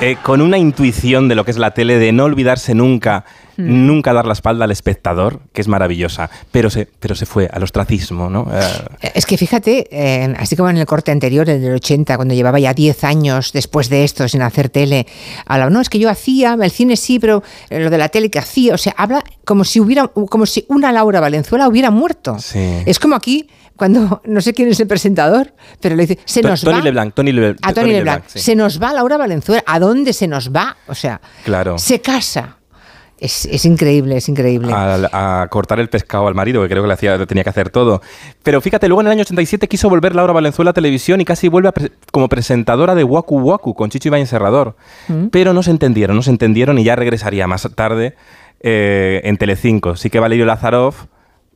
eh, 0.00 0.16
con 0.22 0.40
una 0.40 0.58
intuición 0.58 1.28
de 1.28 1.34
lo 1.34 1.44
que 1.44 1.50
es 1.50 1.58
la 1.58 1.72
tele, 1.72 1.98
de 1.98 2.12
no 2.12 2.24
olvidarse 2.24 2.74
nunca, 2.74 3.24
Hmm. 3.56 3.86
nunca 3.86 4.12
dar 4.12 4.26
la 4.26 4.32
espalda 4.32 4.64
al 4.64 4.70
espectador, 4.70 5.40
que 5.52 5.60
es 5.60 5.68
maravillosa. 5.68 6.30
Pero 6.50 6.70
se, 6.70 6.86
pero 7.00 7.14
se 7.14 7.26
fue 7.26 7.48
al 7.52 7.62
ostracismo, 7.62 8.30
¿no? 8.30 8.48
Eh, 8.52 9.10
Es 9.14 9.26
que 9.26 9.36
fíjate, 9.36 9.88
eh, 9.90 10.34
así 10.38 10.56
como 10.56 10.70
en 10.70 10.78
el 10.78 10.86
corte 10.86 11.10
anterior, 11.12 11.48
el 11.50 11.60
del 11.60 11.74
80, 11.74 12.16
cuando 12.16 12.34
llevaba 12.34 12.58
ya 12.58 12.72
10 12.74 13.04
años 13.04 13.52
después 13.52 13.88
de 13.88 14.04
esto 14.04 14.26
sin 14.28 14.42
hacer 14.42 14.68
tele, 14.70 15.06
habla, 15.46 15.68
no, 15.70 15.80
es 15.80 15.88
que 15.90 15.98
yo 15.98 16.08
hacía, 16.08 16.56
el 16.60 16.70
cine 16.70 16.96
sí, 16.96 17.18
pero 17.18 17.42
eh, 17.70 17.80
lo 17.80 17.90
de 17.90 17.98
la 17.98 18.08
tele 18.08 18.30
que 18.30 18.38
hacía, 18.38 18.74
o 18.74 18.78
sea, 18.78 18.94
habla 18.96 19.22
como 19.44 19.64
si 19.64 19.80
hubiera, 19.80 20.08
como 20.08 20.46
si 20.46 20.64
una 20.68 20.92
Laura 20.92 21.20
Valenzuela 21.20 21.68
hubiera 21.68 21.90
muerto. 21.90 22.38
Sí. 22.38 22.82
Es 22.86 22.98
como 22.98 23.16
aquí, 23.16 23.48
cuando 23.76 24.22
no 24.24 24.40
sé 24.40 24.52
quién 24.54 24.68
es 24.68 24.78
el 24.80 24.86
presentador, 24.86 25.52
pero 25.80 25.96
le 25.96 26.06
dice, 26.06 26.18
se 26.24 26.42
nos 26.42 26.60
Tony 26.62 26.78
va. 26.78 26.84
LeBlanc, 26.84 27.14
Tony 27.14 27.32
Le- 27.32 27.48
a 27.50 27.54
Tony, 27.54 27.74
Tony 27.74 27.92
Leblanc. 27.92 28.16
LeBlanc, 28.18 28.24
sí. 28.28 28.38
Se 28.38 28.54
nos 28.54 28.80
va 28.80 28.92
Laura 28.92 29.16
Valenzuela. 29.16 29.62
¿A 29.66 29.78
dónde 29.80 30.12
se 30.12 30.28
nos 30.28 30.50
va? 30.52 30.76
O 30.86 30.94
sea, 30.94 31.20
Claro. 31.44 31.78
se 31.78 32.00
casa. 32.00 32.58
Es, 33.24 33.44
es 33.46 33.64
increíble, 33.64 34.16
es 34.16 34.28
increíble. 34.28 34.72
a, 34.72 35.42
a 35.42 35.48
cortar 35.48 35.78
el 35.78 35.88
pescado 35.88 36.26
al 36.26 36.34
marido, 36.34 36.60
que 36.62 36.68
creo 36.68 36.82
que 36.82 36.88
le 36.88 36.94
hacía, 36.94 37.24
tenía 37.26 37.44
que 37.44 37.50
hacer 37.50 37.70
todo. 37.70 38.02
Pero 38.42 38.60
fíjate, 38.60 38.88
luego 38.88 39.00
en 39.02 39.06
el 39.06 39.12
año 39.12 39.20
87 39.22 39.68
quiso 39.68 39.88
volver 39.88 40.16
Laura 40.16 40.32
Valenzuela 40.32 40.72
a 40.72 40.74
televisión 40.74 41.20
y 41.20 41.24
casi 41.24 41.46
vuelve 41.46 41.68
a 41.68 41.72
pre- 41.72 41.92
como 42.10 42.28
presentadora 42.28 42.94
de 42.96 43.04
Waku 43.04 43.38
Waku 43.38 43.74
con 43.74 43.90
Chicho 43.90 44.08
Ibañez 44.08 44.28
Serrador. 44.28 44.74
Mm. 45.06 45.26
Pero 45.28 45.52
no 45.52 45.62
se 45.62 45.70
entendieron, 45.70 46.16
no 46.16 46.22
se 46.22 46.30
entendieron 46.30 46.78
y 46.78 46.84
ya 46.84 46.96
regresaría 46.96 47.46
más 47.46 47.68
tarde 47.76 48.16
eh, 48.60 49.20
en 49.24 49.36
Telecinco. 49.36 49.94
Sí 49.96 50.10
que 50.10 50.18
Valerio 50.18 50.44
Lazarov, 50.44 50.94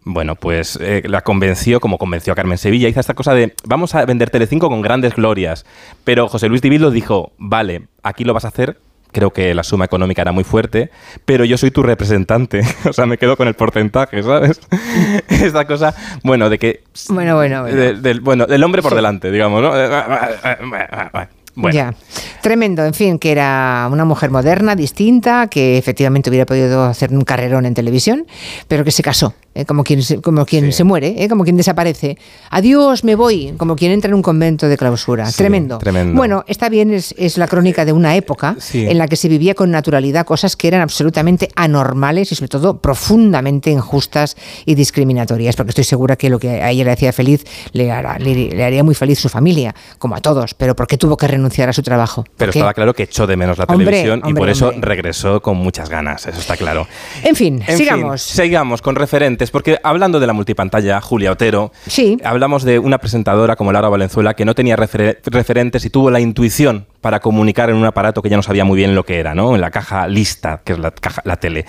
bueno, 0.05 0.37
pues 0.37 0.79
eh, 0.81 1.03
la 1.07 1.23
convenció, 1.23 1.81
como 1.81 1.99
convenció 1.99 2.33
a 2.33 2.37
Carmen 2.37 2.59
Sevilla, 2.59 2.89
hizo 2.89 3.01
esta 3.01 3.15
cosa 3.15 3.35
de 3.35 3.55
vamos 3.65 3.95
a 3.97 4.05
vender 4.05 4.31
Telecinco 4.31 4.69
con 4.69 4.83
grandes 4.83 5.17
glorias. 5.17 5.67
Pero 6.05 6.29
José 6.29 6.49
Luis 6.49 6.63
Divildo 6.63 6.93
dijo, 6.93 7.33
vale, 7.39 7.89
aquí 8.05 8.23
lo 8.23 8.35
vas 8.35 8.45
a 8.45 8.49
hacer 8.49 8.79
creo 9.17 9.31
que 9.33 9.55
la 9.55 9.63
suma 9.63 9.87
económica 9.87 10.21
era 10.21 10.31
muy 10.33 10.45
fuerte, 10.45 10.91
pero 11.25 11.47
yo 11.47 11.57
soy 11.57 11.71
tu 11.71 11.83
representante. 11.83 12.61
O 12.87 12.93
sea, 12.93 13.07
me 13.07 13.17
quedo 13.17 13.35
con 13.37 13.49
el 13.49 13.55
porcentaje, 13.55 14.23
¿sabes? 14.23 14.61
Esta 15.29 15.67
cosa, 15.67 15.95
bueno, 16.23 16.51
de 16.51 16.59
que... 16.59 16.83
Bueno, 17.09 17.35
bueno, 17.35 17.63
bueno. 17.63 17.77
de- 17.77 17.95
del, 17.95 18.21
bueno, 18.21 18.45
del 18.47 18.63
hombre 18.63 18.83
por 18.83 18.95
delante, 18.95 19.31
digamos, 19.31 19.63
¿no? 19.63 19.73
Bueno. 21.57 21.75
Ya, 21.75 21.95
tremendo, 22.43 22.85
en 22.85 22.93
fin, 22.95 23.19
que 23.19 23.33
era 23.33 23.89
una 23.91 24.05
mujer 24.05 24.31
moderna, 24.31 24.77
distinta, 24.77 25.47
que 25.49 25.79
efectivamente 25.79 26.29
hubiera 26.31 26.45
podido 26.47 26.85
hacer 26.85 27.13
un 27.13 27.23
carrerón 27.23 27.65
en 27.67 27.73
televisión, 27.75 28.27
pero 28.69 28.85
que 28.85 28.91
se 28.91 29.03
casó, 29.03 29.33
¿eh? 29.55 29.65
como 29.65 29.83
quien, 29.83 30.03
se, 30.03 30.21
como 30.21 30.45
quien 30.45 30.67
Sí. 30.67 30.73
se 30.73 30.85
muere, 30.85 31.15
¿eh? 31.17 31.29
como 31.31 31.45
quien 31.45 31.57
desaparece. 31.57 32.19
Adiós, 32.51 33.05
me 33.05 33.15
voy, 33.15 33.55
como 33.57 33.75
quien 33.75 33.91
entra 33.93 34.09
en 34.11 34.15
un 34.15 34.23
convento 34.23 34.69
de 34.69 34.77
clausura. 34.77 35.25
Sí, 35.31 35.39
tremendo. 35.39 35.79
tremendo. 35.79 36.15
Bueno, 36.15 36.45
está 36.47 36.69
bien, 36.69 36.93
es, 36.93 37.15
es 37.17 37.39
la 37.39 37.49
crónica 37.49 37.87
de 37.87 37.93
una 37.93 38.15
época 38.17 38.57
Sí. 38.59 38.87
en 38.87 38.99
la 38.99 39.09
que 39.09 39.17
se 39.17 39.29
vivía 39.29 39.55
con 39.55 39.71
naturalidad 39.71 40.27
cosas 40.27 40.57
que 40.57 40.69
eran 40.69 40.83
absolutamente 40.83 41.49
anormales 41.57 42.31
y 42.33 42.35
sobre 42.35 42.49
todo 42.49 42.83
profundamente 42.83 43.71
injustas 43.71 44.37
y 44.67 44.75
discriminatorias, 44.75 45.57
porque 45.57 45.71
estoy 45.71 45.85
segura 45.85 46.17
que 46.17 46.29
lo 46.29 46.39
que 46.39 46.51
a 46.63 46.71
ella 46.71 46.85
le 46.85 46.91
hacía 46.93 47.15
feliz 47.15 47.45
le, 47.73 47.91
hará- 47.91 48.19
le- 48.19 48.51
le 48.51 48.63
haría 48.63 48.85
muy 48.85 48.95
feliz 48.95 49.19
su 49.19 49.31
familia, 49.31 49.75
como 49.99 50.17
a 50.17 50.21
todos, 50.21 50.53
pero 50.53 50.77
¿por 50.77 50.87
qué 50.87 50.99
tuvo 50.99 51.17
que 51.17 51.27
renunciar? 51.27 51.46
Renunciar 51.47 51.69
a 51.69 51.73
su 51.73 51.83
trabajo. 51.83 52.25
Pero 52.37 52.51
estaba 52.51 52.75
claro 52.75 52.93
que 52.95 53.05
echó 53.05 53.27
de 53.27 53.37
menos 53.37 53.57
la 53.59 53.65
Hombre, 53.65 53.87
televisión 53.87 54.23
y 54.27 54.35
por 54.35 54.49
eso 54.49 54.69
hombre. 54.71 54.89
regresó 54.89 55.41
con 55.41 55.57
muchas 55.57 55.89
ganas, 55.89 56.27
eso 56.27 56.39
está 56.41 56.57
claro. 56.57 56.87
En 57.23 57.37
fin, 57.37 57.63
En 57.67 57.77
sigamos. 57.79 58.23
fin, 58.27 58.45
sigamos 58.45 58.83
con 58.83 58.97
referentes, 58.97 59.51
porque 59.53 59.79
hablando 59.83 60.19
de 60.19 60.27
la 60.27 60.33
multipantalla, 60.33 61.01
Julia 61.01 61.31
Otero, 61.33 61.73
Sí. 61.87 62.19
hablamos 62.25 62.65
de 62.65 62.79
una 62.81 62.99
presentadora 62.99 63.55
como 63.57 63.73
Laura 63.73 63.89
Valenzuela 63.89 64.35
que 64.35 64.45
no 64.45 64.55
tenía 64.55 64.77
refer- 64.77 65.19
referentes 65.27 65.85
y 65.85 65.91
tuvo 65.91 66.11
la 66.11 66.19
intuición 66.21 66.87
para 67.01 67.21
comunicar 67.21 67.71
en 67.71 67.77
un 67.77 67.85
aparato 67.85 68.21
que 68.21 68.29
ya 68.29 68.37
no 68.37 68.43
sabía 68.43 68.65
muy 68.65 68.77
bien 68.77 68.97
lo 68.97 69.05
que 69.05 69.21
era, 69.21 69.33
¿no? 69.35 69.55
En 69.55 69.61
la 69.61 69.71
caja 69.71 70.09
lista, 70.09 70.63
que 70.65 70.73
es 70.73 70.79
la, 70.81 70.91
caja, 70.91 71.23
la 71.25 71.37
tele. 71.37 71.65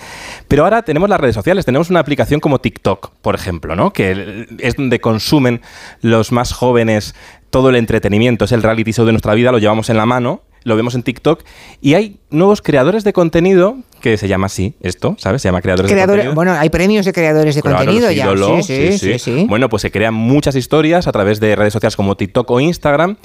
Pero 0.48 0.64
ahora 0.64 0.82
tenemos 0.82 1.08
las 1.08 1.20
redes 1.20 1.36
sociales, 1.36 1.64
tenemos 1.64 1.90
una 1.90 2.00
aplicación 2.00 2.40
como 2.40 2.58
TikTok, 2.58 3.12
por 3.22 3.36
ejemplo, 3.36 3.76
¿no? 3.76 3.92
Que 3.92 4.46
es 4.58 4.74
donde 4.74 4.98
consumen 5.00 5.60
los 6.02 6.32
más 6.32 6.52
jóvenes 6.52 7.14
todo 7.50 7.70
el 7.70 7.76
entretenimiento, 7.76 8.44
es 8.44 8.52
el 8.52 8.62
reality 8.62 8.92
show 8.92 9.06
de 9.06 9.12
nuestra 9.12 9.34
vida, 9.34 9.52
lo 9.52 9.58
llevamos 9.58 9.90
en 9.90 9.96
la 9.96 10.06
mano 10.06 10.42
lo 10.64 10.76
vemos 10.76 10.94
en 10.94 11.02
TikTok 11.02 11.42
y 11.80 11.94
hay 11.94 12.18
nuevos 12.30 12.62
creadores 12.62 13.04
de 13.04 13.12
contenido 13.12 13.78
que 14.00 14.16
se 14.16 14.28
llama 14.28 14.46
así, 14.46 14.74
esto, 14.80 15.16
¿sabes? 15.18 15.42
Se 15.42 15.48
llama 15.48 15.62
creadores 15.62 15.90
de 15.90 16.00
contenido. 16.00 16.34
bueno, 16.34 16.52
hay 16.52 16.68
premios 16.70 17.04
de 17.06 17.12
creadores 17.12 17.54
de 17.54 17.62
Claro, 17.62 17.78
contenido 17.78 18.10
ya. 18.10 18.28
sí, 18.62 18.92
sí, 18.92 18.98
sí, 18.98 19.18
sí. 19.18 19.46
Bueno, 19.48 19.68
pues 19.68 19.82
se 19.82 19.90
crean 19.90 20.14
muchas 20.14 20.54
historias 20.54 21.06
a 21.06 21.12
través 21.12 21.40
de 21.40 21.56
redes 21.56 21.72
sociales 21.72 21.96
como 21.96 22.16
TikTok 22.16 22.48
o 22.50 22.60
Instagram. 22.60 23.16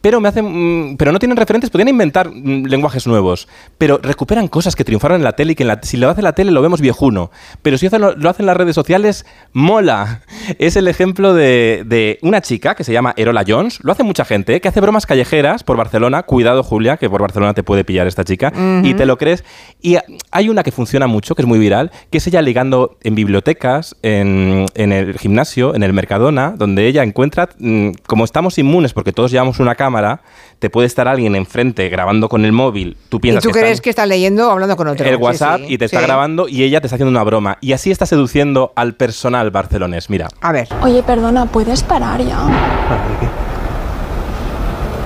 Pero, 0.00 0.20
me 0.20 0.28
hacen, 0.28 0.90
mm, 0.92 0.96
pero 0.98 1.10
no 1.12 1.18
tienen 1.18 1.36
referentes, 1.36 1.70
podrían 1.70 1.88
inventar 1.88 2.28
mm, 2.30 2.66
lenguajes 2.66 3.06
nuevos, 3.06 3.48
pero 3.78 3.98
recuperan 4.02 4.46
cosas 4.48 4.76
que 4.76 4.84
triunfaron 4.84 5.16
en 5.18 5.24
la 5.24 5.32
tele 5.34 5.52
y 5.52 5.54
que 5.56 5.64
en 5.64 5.68
la- 5.68 5.80
si 5.82 5.96
lo 5.96 6.08
hace 6.08 6.22
la 6.22 6.32
tele 6.32 6.50
lo 6.52 6.62
vemos 6.62 6.80
viejuno. 6.80 7.30
Pero 7.62 7.76
si 7.78 7.86
hacen- 7.86 8.00
lo 8.16 8.30
hacen 8.30 8.46
las 8.46 8.56
redes 8.56 8.74
sociales, 8.74 9.26
mola. 9.52 10.20
Es 10.58 10.76
el 10.76 10.86
ejemplo 10.88 11.34
de, 11.34 11.82
de 11.86 12.18
una 12.22 12.40
chica 12.40 12.74
que 12.76 12.84
se 12.84 12.92
llama 12.92 13.14
Erola 13.16 13.44
Jones, 13.46 13.80
lo 13.82 13.90
hace 13.92 14.04
mucha 14.04 14.24
gente, 14.24 14.54
¿eh? 14.54 14.60
que 14.60 14.68
hace 14.68 14.80
bromas 14.80 15.06
callejeras 15.06 15.64
por 15.64 15.76
Barcelona. 15.76 16.22
Cuidado, 16.22 16.62
Julia, 16.62 16.96
que 16.98 17.10
por 17.10 17.20
Barcelona 17.20 17.52
te 17.54 17.62
puede 17.62 17.84
pillar 17.84 18.06
esta 18.06 18.22
chica. 18.24 18.52
Y 18.84 18.94
te 18.94 19.06
lo 19.06 19.16
crees. 19.18 19.44
Y 19.82 19.96
hay 20.30 20.48
una 20.48 20.62
que 20.62 20.70
funciona 20.70 21.06
mucho, 21.06 21.34
que 21.34 21.42
es 21.42 21.48
muy 21.48 21.58
viral, 21.58 21.90
que 22.10 22.18
es 22.18 22.26
ella 22.26 22.42
ligando 22.42 22.96
en 23.02 23.14
bibliotecas, 23.14 23.96
en, 24.02 24.66
en 24.74 24.92
el 24.92 25.18
gimnasio, 25.18 25.74
en 25.74 25.82
el 25.82 25.92
Mercadona, 25.92 26.54
donde 26.56 26.86
ella 26.86 27.02
encuentra, 27.02 27.48
mm, 27.58 27.90
como 28.06 28.24
estamos 28.24 28.58
inmunes 28.58 28.92
porque 28.92 29.12
todos 29.12 29.30
llevamos 29.30 29.58
una 29.58 29.74
cámara, 29.86 30.20
te 30.58 30.68
puede 30.70 30.86
estar 30.88 31.06
alguien 31.06 31.36
enfrente 31.36 31.88
grabando 31.88 32.28
con 32.28 32.44
el 32.44 32.50
móvil. 32.52 32.96
Tú 33.08 33.18
¿Y 33.18 33.20
piensas 33.20 33.42
tú 33.44 33.50
que 33.50 33.60
crees 33.60 33.72
están- 33.74 33.82
que 33.84 33.90
estás 33.90 34.08
leyendo 34.08 34.48
o 34.48 34.50
hablando 34.50 34.76
con 34.76 34.88
otro? 34.88 35.06
el 35.06 35.16
WhatsApp 35.16 35.60
sí, 35.60 35.74
y 35.74 35.78
te 35.78 35.84
está 35.84 36.00
sí. 36.00 36.06
grabando 36.06 36.48
y 36.48 36.62
ella 36.64 36.80
te 36.80 36.88
está 36.88 36.96
haciendo 36.96 37.10
una 37.10 37.22
broma. 37.22 37.58
Y 37.60 37.72
así 37.72 37.90
está 37.92 38.04
seduciendo 38.06 38.72
al 38.74 38.94
personal 38.94 39.50
barcelonés. 39.50 40.10
Mira. 40.10 40.28
A 40.40 40.50
ver. 40.52 40.68
Oye, 40.82 41.02
perdona, 41.04 41.46
¿puedes 41.46 41.82
parar 41.84 42.20
ya? 42.20 42.38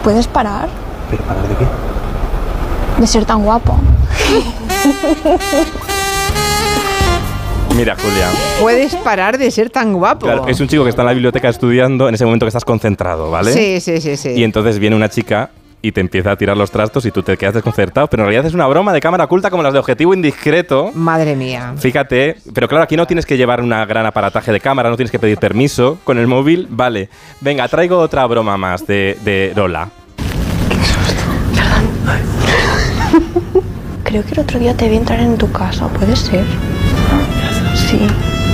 ¿Puedes 0.02 0.26
parar? 0.28 0.68
¿Pero 1.10 1.22
parar 1.24 1.46
de 1.48 1.54
qué? 1.56 1.66
De 3.00 3.06
ser 3.06 3.24
tan 3.26 3.42
guapo. 3.44 3.76
Mira, 7.76 7.96
Julia. 7.96 8.28
Puedes 8.60 8.94
parar 8.96 9.38
de 9.38 9.50
ser 9.50 9.70
tan 9.70 9.92
guapo. 9.94 10.26
Claro, 10.26 10.48
es 10.48 10.60
un 10.60 10.68
chico 10.68 10.84
que 10.84 10.90
está 10.90 11.02
en 11.02 11.06
la 11.06 11.12
biblioteca 11.12 11.48
estudiando 11.48 12.08
en 12.08 12.14
ese 12.14 12.24
momento 12.24 12.44
que 12.44 12.48
estás 12.48 12.64
concentrado, 12.64 13.30
¿vale? 13.30 13.52
Sí, 13.52 13.80
sí, 13.80 14.00
sí, 14.00 14.16
sí. 14.16 14.30
Y 14.30 14.44
entonces 14.44 14.78
viene 14.78 14.96
una 14.96 15.08
chica 15.08 15.50
y 15.82 15.92
te 15.92 16.00
empieza 16.00 16.32
a 16.32 16.36
tirar 16.36 16.56
los 16.56 16.70
trastos 16.70 17.06
y 17.06 17.10
tú 17.10 17.22
te 17.22 17.36
quedas 17.36 17.54
desconcertado, 17.54 18.06
pero 18.08 18.22
en 18.22 18.26
realidad 18.28 18.46
es 18.46 18.54
una 18.54 18.66
broma 18.66 18.92
de 18.92 19.00
cámara 19.00 19.24
oculta 19.24 19.50
como 19.50 19.62
las 19.62 19.72
de 19.72 19.78
objetivo 19.78 20.12
indiscreto. 20.12 20.90
Madre 20.94 21.36
mía. 21.36 21.74
Fíjate, 21.78 22.36
pero 22.52 22.68
claro, 22.68 22.84
aquí 22.84 22.96
no 22.96 23.06
tienes 23.06 23.24
que 23.24 23.36
llevar 23.36 23.62
una 23.62 23.86
gran 23.86 24.04
aparataje 24.04 24.52
de 24.52 24.60
cámara, 24.60 24.90
no 24.90 24.96
tienes 24.96 25.10
que 25.10 25.18
pedir 25.18 25.38
permiso 25.38 25.98
con 26.04 26.18
el 26.18 26.26
móvil. 26.26 26.66
Vale, 26.68 27.08
venga, 27.40 27.66
traigo 27.68 27.98
otra 27.98 28.26
broma 28.26 28.56
más 28.58 28.86
de, 28.86 29.16
de 29.24 29.52
Lola. 29.56 29.88
Creo 34.04 34.24
que 34.24 34.32
el 34.32 34.40
otro 34.40 34.58
día 34.58 34.76
te 34.76 34.88
vi 34.88 34.96
entrar 34.96 35.20
en 35.20 35.38
tu 35.38 35.50
casa, 35.52 35.88
¿puede 35.88 36.16
ser? 36.16 36.44
Sí. 37.90 37.98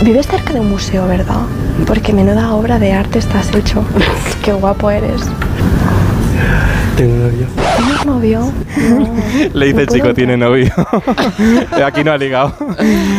Vives 0.02 0.26
cerca 0.26 0.54
de 0.54 0.60
un 0.60 0.70
museo, 0.70 1.06
¿verdad? 1.06 1.42
Porque 1.86 2.14
menuda 2.14 2.54
obra 2.54 2.78
de 2.78 2.92
arte 2.94 3.18
estás 3.18 3.54
hecho. 3.54 3.84
Qué 4.42 4.52
guapo 4.54 4.90
eres. 4.90 5.20
Tengo 6.96 7.14
novio. 7.26 7.46
¿Tienes 7.76 8.06
novio? 8.06 8.52
No. 8.88 9.14
Le 9.52 9.66
dice 9.66 9.74
No 9.76 9.80
el 9.82 9.88
chico, 9.88 10.14
tiene 10.14 10.36
novio. 10.38 10.72
aquí 11.84 12.02
no 12.02 12.12
ha 12.12 12.16
ligado. 12.16 12.54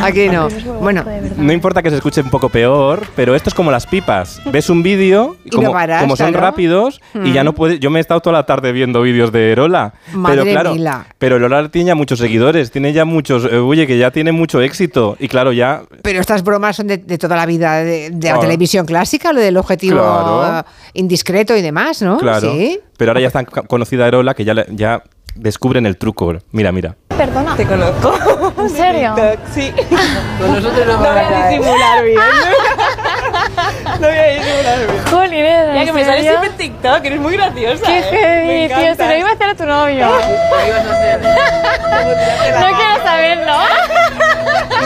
Aquí 0.01 0.29
no. 0.29 0.47
Bueno. 0.81 1.05
No 1.37 1.53
importa 1.53 1.83
que 1.83 1.91
se 1.91 1.97
escuche 1.97 2.21
un 2.21 2.29
poco 2.31 2.49
peor, 2.49 3.05
pero 3.15 3.35
esto 3.35 3.49
es 3.49 3.53
como 3.53 3.69
las 3.69 3.85
pipas. 3.85 4.41
Ves 4.51 4.71
un 4.71 4.81
vídeo, 4.81 5.35
Y 5.45 5.51
como, 5.51 5.67
no 5.67 5.73
paras, 5.73 6.01
como 6.01 6.15
son 6.15 6.29
claro. 6.31 6.45
rápidos, 6.47 7.01
y 7.23 7.33
ya 7.33 7.43
no 7.43 7.53
puedes. 7.53 7.79
Yo 7.79 7.91
me 7.91 7.99
he 7.99 8.01
estado 8.01 8.19
toda 8.21 8.33
la 8.37 8.45
tarde 8.47 8.71
viendo 8.71 9.01
vídeos 9.03 9.31
de 9.31 9.55
Lola. 9.55 9.93
Madre 10.13 10.37
pero 10.41 10.51
claro, 10.51 10.73
mila. 10.73 11.05
pero 11.19 11.37
Lola 11.37 11.69
tiene 11.69 11.89
ya 11.89 11.95
muchos 11.95 12.17
seguidores, 12.17 12.71
tiene 12.71 12.93
ya 12.93 13.05
muchos. 13.05 13.45
eh, 13.45 13.57
oye, 13.57 13.85
que 13.85 13.99
ya 13.99 14.09
tiene 14.09 14.31
mucho 14.31 14.59
éxito. 14.61 15.15
Y 15.19 15.27
claro, 15.27 15.51
ya. 15.51 15.83
pero 16.01 16.19
estas 16.19 16.43
bromas 16.43 16.75
son 16.77 16.87
de, 16.87 16.97
de 16.97 17.17
toda 17.19 17.35
la 17.35 17.45
vida 17.45 17.75
de, 17.83 18.09
de 18.09 18.13
la 18.13 18.19
Claro. 18.19 18.39
televisión 18.41 18.85
clásica, 18.87 19.31
lo 19.33 19.39
del 19.39 19.55
objetivo 19.57 19.97
Claro. 19.99 20.65
indiscreto 20.93 21.55
y 21.55 21.61
demás, 21.61 22.01
¿no? 22.01 22.17
Claro. 22.17 22.51
Sí. 22.51 22.79
Pero 22.97 23.11
ahora 23.11 23.21
ya 23.21 23.27
es 23.27 23.33
tan 23.33 23.45
ca- 23.45 23.61
conocida 23.67 24.07
Erola 24.07 24.33
que 24.33 24.43
ya, 24.45 24.65
ya 24.69 25.03
descubren 25.35 25.85
el 25.85 25.97
truco. 25.97 26.33
Mira, 26.51 26.71
mira. 26.71 26.95
Perdona. 27.17 27.55
Te 27.55 27.65
conozco. 27.65 28.13
¿En 28.59 28.69
serio? 28.69 29.15
Sí. 29.53 29.71
Con 30.39 30.53
nosotros 30.53 30.87
no, 30.87 30.97
voy 30.99 31.07
a 31.07 31.47
disimular 31.49 32.03
bien. 32.03 32.19
no 33.99 34.07
voy 34.07 34.17
a 34.17 34.27
disimular 34.27 34.77
bien. 34.79 35.03
Jolines, 35.09 35.73
Ya 35.73 35.79
¿en 35.81 35.85
que 35.87 35.93
me 35.93 36.05
sales 36.05 36.21
siempre 36.21 36.49
en 36.49 36.57
TikTok, 36.57 37.05
eres 37.05 37.19
muy 37.19 37.33
graciosa. 37.33 37.85
Qué 37.85 37.99
¿eh? 37.99 38.03
heavy, 38.03 38.47
Me 38.47 38.67
tío. 38.67 38.95
Se 38.95 39.07
lo 39.11 39.17
iba 39.17 39.29
a 39.29 39.33
hacer 39.33 39.49
a 39.49 39.55
tu 39.55 39.65
novio. 39.65 40.07
Lo 40.07 40.67
ibas 40.67 40.85
a 40.85 40.91
hacer. 40.93 41.21
No 42.59 42.77
quiero 42.77 43.03
saberlo. 43.03 43.53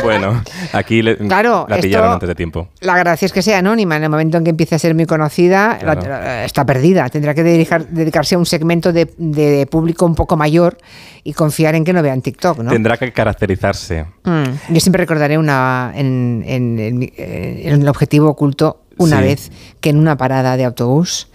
Bueno, 0.04 0.44
aquí 0.74 1.02
le- 1.02 1.18
Claro, 1.18 1.66
la 1.70 1.76
esto- 1.76 1.88
pillaron 1.88 2.12
antes 2.14 2.28
de 2.30 2.36
tiempo. 2.36 2.70
La 2.80 2.98
gracia 2.98 3.26
es 3.26 3.32
que 3.34 3.42
sea 3.42 3.60
anónima. 3.60 3.96
En 3.98 4.04
el 4.04 4.10
momento 4.10 4.38
en 4.38 4.44
que 4.44 4.50
empiece 4.50 4.76
a 4.76 4.80
ser 4.80 4.96
muy 4.96 5.06
conocida, 5.06 5.78
la- 5.84 5.96
Claro. 5.96 6.10
la- 6.10 6.46
está 6.46 6.66
perdida. 6.66 7.10
Tendrá 7.10 7.34
que 7.34 7.44
dedicar- 7.44 7.88
dedicarse 7.88 8.36
a 8.36 8.38
un 8.38 8.46
segmento 8.46 8.92
de, 8.94 9.14
de 9.18 9.68
público 9.68 10.06
un 10.06 10.16
poco 10.16 10.36
mayor 10.38 10.78
y 11.24 11.34
confiar 11.34 11.76
en 11.76 11.84
que 11.84 11.94
no 11.94 12.02
vean 12.02 12.22
TikTok, 12.22 12.60
¿no? 12.60 12.72
Tendrá 12.72 12.98
que 12.98 13.12
caracterizarse. 13.12 14.06
Mm. 14.24 14.44
Yo 14.74 14.80
siempre 14.80 15.02
recordaré 15.04 15.38
una 15.38 15.92
en, 15.96 16.44
en- 16.48 16.80
en 16.80 16.98
mi- 16.98 17.14
en 17.18 17.82
el 17.82 17.88
objetivo 17.88 18.30
oculto 18.30 18.82
una 18.98 19.18
Sí. 19.20 19.24
vez 19.24 19.52
que 19.80 19.90
en 19.90 19.98
una 19.98 20.18
parada 20.18 20.58
de 20.58 20.66
autobús 20.66 21.28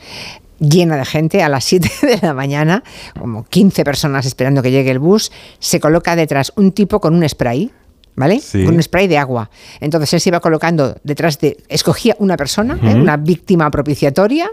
llena 0.58 0.96
de 0.96 1.04
gente 1.04 1.42
a 1.42 1.48
las 1.48 1.64
7 1.68 1.90
de 2.02 2.18
la 2.22 2.32
mañana, 2.32 2.82
como 3.18 3.44
15 3.44 3.84
personas 3.84 4.24
esperando 4.26 4.62
que 4.62 4.70
llegue 4.70 4.90
el 4.90 4.98
bus, 4.98 5.30
se 5.58 5.80
coloca 5.80 6.16
detrás 6.16 6.52
un 6.56 6.72
tipo 6.72 7.00
con 7.00 7.14
un 7.14 7.28
spray. 7.28 7.70
¿Vale? 8.16 8.40
Sí. 8.40 8.64
Con 8.64 8.74
un 8.74 8.82
spray 8.82 9.08
de 9.08 9.18
agua. 9.18 9.50
Entonces 9.78 10.14
él 10.14 10.20
se 10.20 10.30
iba 10.30 10.40
colocando 10.40 10.96
detrás 11.04 11.38
de. 11.38 11.58
Escogía 11.68 12.16
una 12.18 12.36
persona, 12.36 12.78
¿eh? 12.82 12.94
una 12.94 13.18
víctima 13.18 13.70
propiciatoria, 13.70 14.50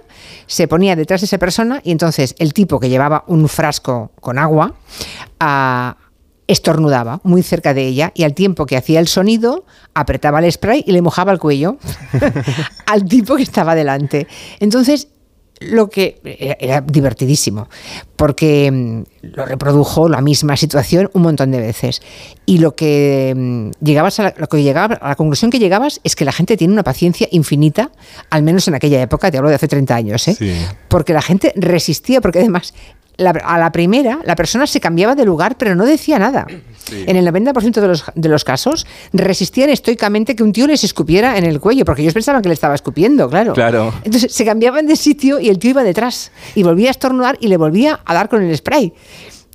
se 0.48 0.67
ponía 0.67 0.96
detrás 0.96 1.22
de 1.22 1.25
esa 1.25 1.38
persona 1.38 1.79
y 1.84 1.91
entonces 1.91 2.36
el 2.39 2.53
tipo 2.53 2.79
que 2.79 2.89
llevaba 2.89 3.24
un 3.27 3.48
frasco 3.48 4.12
con 4.20 4.38
agua 4.38 4.75
ah, 5.39 5.96
estornudaba 6.48 7.22
muy 7.24 7.41
cerca 7.41 7.74
de 7.74 7.88
ella 7.88 8.12
y 8.15 8.24
al 8.24 8.34
tiempo 8.34 8.65
que 8.65 8.77
hacía 8.77 9.00
el 9.00 9.08
sonido 9.08 9.65
apretaba 9.93 10.39
el 10.39 10.51
spray 10.51 10.84
y 10.86 10.91
le 10.91 11.01
mojaba 11.01 11.32
el 11.32 11.39
cuello 11.39 11.77
al 12.86 13.05
tipo 13.05 13.36
que 13.36 13.43
estaba 13.43 13.75
delante. 13.75 14.27
Entonces, 14.60 15.08
lo 15.72 15.89
que 15.89 16.20
era, 16.60 16.82
divertidísimo, 16.82 17.70
porque 18.15 18.72
mm, 18.72 19.03
lo 19.36 19.46
reprodujo 19.46 20.10
la 20.10 20.22
misma 20.22 20.58
situación 20.58 21.10
un 21.13 21.24
montón 21.24 21.51
de 21.51 21.60
veces. 21.60 22.01
Y 22.46 22.58
lo 22.60 22.75
que 22.75 23.34
mm, 23.36 23.84
llegabas 23.84 24.20
a 24.20 24.24
la, 24.24 24.34
lo 24.38 24.48
que 24.48 24.62
llegaba, 24.62 24.96
a 24.96 25.10
la 25.10 25.15
conclusión 25.15 25.51
que 25.51 25.60
llegabas 25.60 26.01
es 26.03 26.15
que 26.15 26.25
la 26.25 26.32
gente 26.32 26.58
tiene 26.58 26.74
una 26.74 26.84
paciencia 26.84 27.27
infinita, 27.32 27.91
al 28.29 28.43
menos 28.43 28.67
en 28.67 28.75
aquella 28.75 29.01
época, 29.01 29.32
te 29.32 29.38
hablo 29.38 29.50
de 29.50 29.55
hace 29.55 29.67
30 29.67 29.96
años, 29.96 30.27
¿eh? 30.27 30.36
Sí. 30.36 30.53
porque 30.88 31.13
la 31.13 31.22
gente 31.22 31.53
resistía, 31.55 32.22
porque 32.22 32.39
además 32.39 32.74
la- 33.17 33.29
a 33.32 33.58
la 33.60 33.72
primera 33.72 34.20
la 34.25 34.36
persona 34.36 34.65
se 34.67 34.79
cambiaba 34.79 35.15
de 35.15 35.25
lugar 35.25 35.55
pero 35.58 35.75
no 35.75 35.86
decía 35.86 36.20
nada. 36.20 36.48
En 36.91 37.15
el 37.15 37.25
90% 37.25 37.79
de 37.82 37.88
los, 37.88 38.03
de 38.13 38.29
los 38.29 38.43
casos 38.43 38.86
resistían 39.13 39.70
estoicamente 39.70 40.36
que 40.36 40.43
un 40.43 40.51
tío 40.51 40.67
les 40.67 40.84
escupiera 40.84 41.38
en 41.38 41.46
el 41.46 41.60
cuello, 41.60 41.86
porque 41.86 42.01
ellos 42.01 42.13
pensaban 42.13 42.41
que 42.41 42.50
le 42.50 42.53
estaba 42.53 42.75
escupiendo, 42.75 43.29
claro. 43.29 43.53
Claro. 43.53 43.93
Entonces 44.03 44.32
se 44.34 44.43
cambiaban 44.46 44.86
de 44.86 44.96
sitio 44.96 45.39
y 45.39 45.50
el 45.50 45.60
tío 45.60 45.72
iba 45.72 45.84
detrás 45.84 46.32
y 46.55 46.62
volvía 46.63 46.89
a 46.89 46.91
estornudar 46.91 47.38
y 47.39 47.48
le 47.48 47.58
volvía 47.58 48.01
a 48.05 48.13
dar 48.13 48.27
con 48.29 48.43
el 48.43 48.55
spray. 48.55 48.93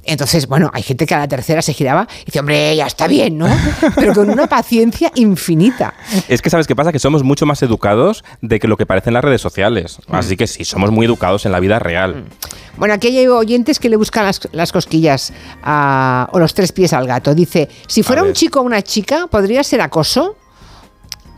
Entonces, 0.08 0.46
bueno, 0.48 0.70
hay 0.72 0.82
gente 0.82 1.06
que 1.06 1.14
a 1.14 1.18
la 1.18 1.28
tercera 1.28 1.62
se 1.62 1.72
giraba 1.74 2.08
y 2.22 2.24
dice, 2.26 2.40
hombre, 2.40 2.74
ya 2.74 2.86
está 2.86 3.06
bien, 3.06 3.38
¿no? 3.38 3.46
Pero 3.94 4.14
con 4.14 4.30
una 4.30 4.46
paciencia 4.46 5.12
infinita. 5.14 5.94
Es 6.28 6.42
que 6.42 6.50
sabes 6.50 6.66
qué 6.66 6.74
pasa, 6.74 6.92
que 6.92 6.98
somos 6.98 7.22
mucho 7.22 7.46
más 7.46 7.62
educados 7.62 8.24
de 8.40 8.58
que 8.58 8.66
lo 8.68 8.76
que 8.76 8.86
parece 8.86 9.10
en 9.10 9.14
las 9.14 9.24
redes 9.24 9.40
sociales. 9.40 9.98
Mm. 10.08 10.14
Así 10.14 10.36
que 10.36 10.46
sí, 10.46 10.64
somos 10.64 10.90
muy 10.90 11.06
educados 11.06 11.46
en 11.46 11.52
la 11.52 11.60
vida 11.60 11.78
real. 11.78 12.24
Bueno, 12.76 12.94
aquí 12.94 13.08
hay 13.08 13.26
oyentes 13.26 13.78
que 13.78 13.88
le 13.88 13.96
buscan 13.96 14.24
las, 14.24 14.40
las 14.52 14.72
cosquillas 14.72 15.32
a- 15.62 16.28
o 16.32 16.38
los 16.38 16.54
tres 16.54 16.72
pies 16.72 16.92
al 16.92 17.06
gato. 17.06 17.34
Dice, 17.34 17.68
si 17.86 18.02
fuera 18.02 18.22
un 18.22 18.32
chico 18.32 18.60
o 18.60 18.62
una 18.62 18.82
chica, 18.82 19.26
¿podría 19.26 19.62
ser 19.62 19.80
acoso? 19.80 20.36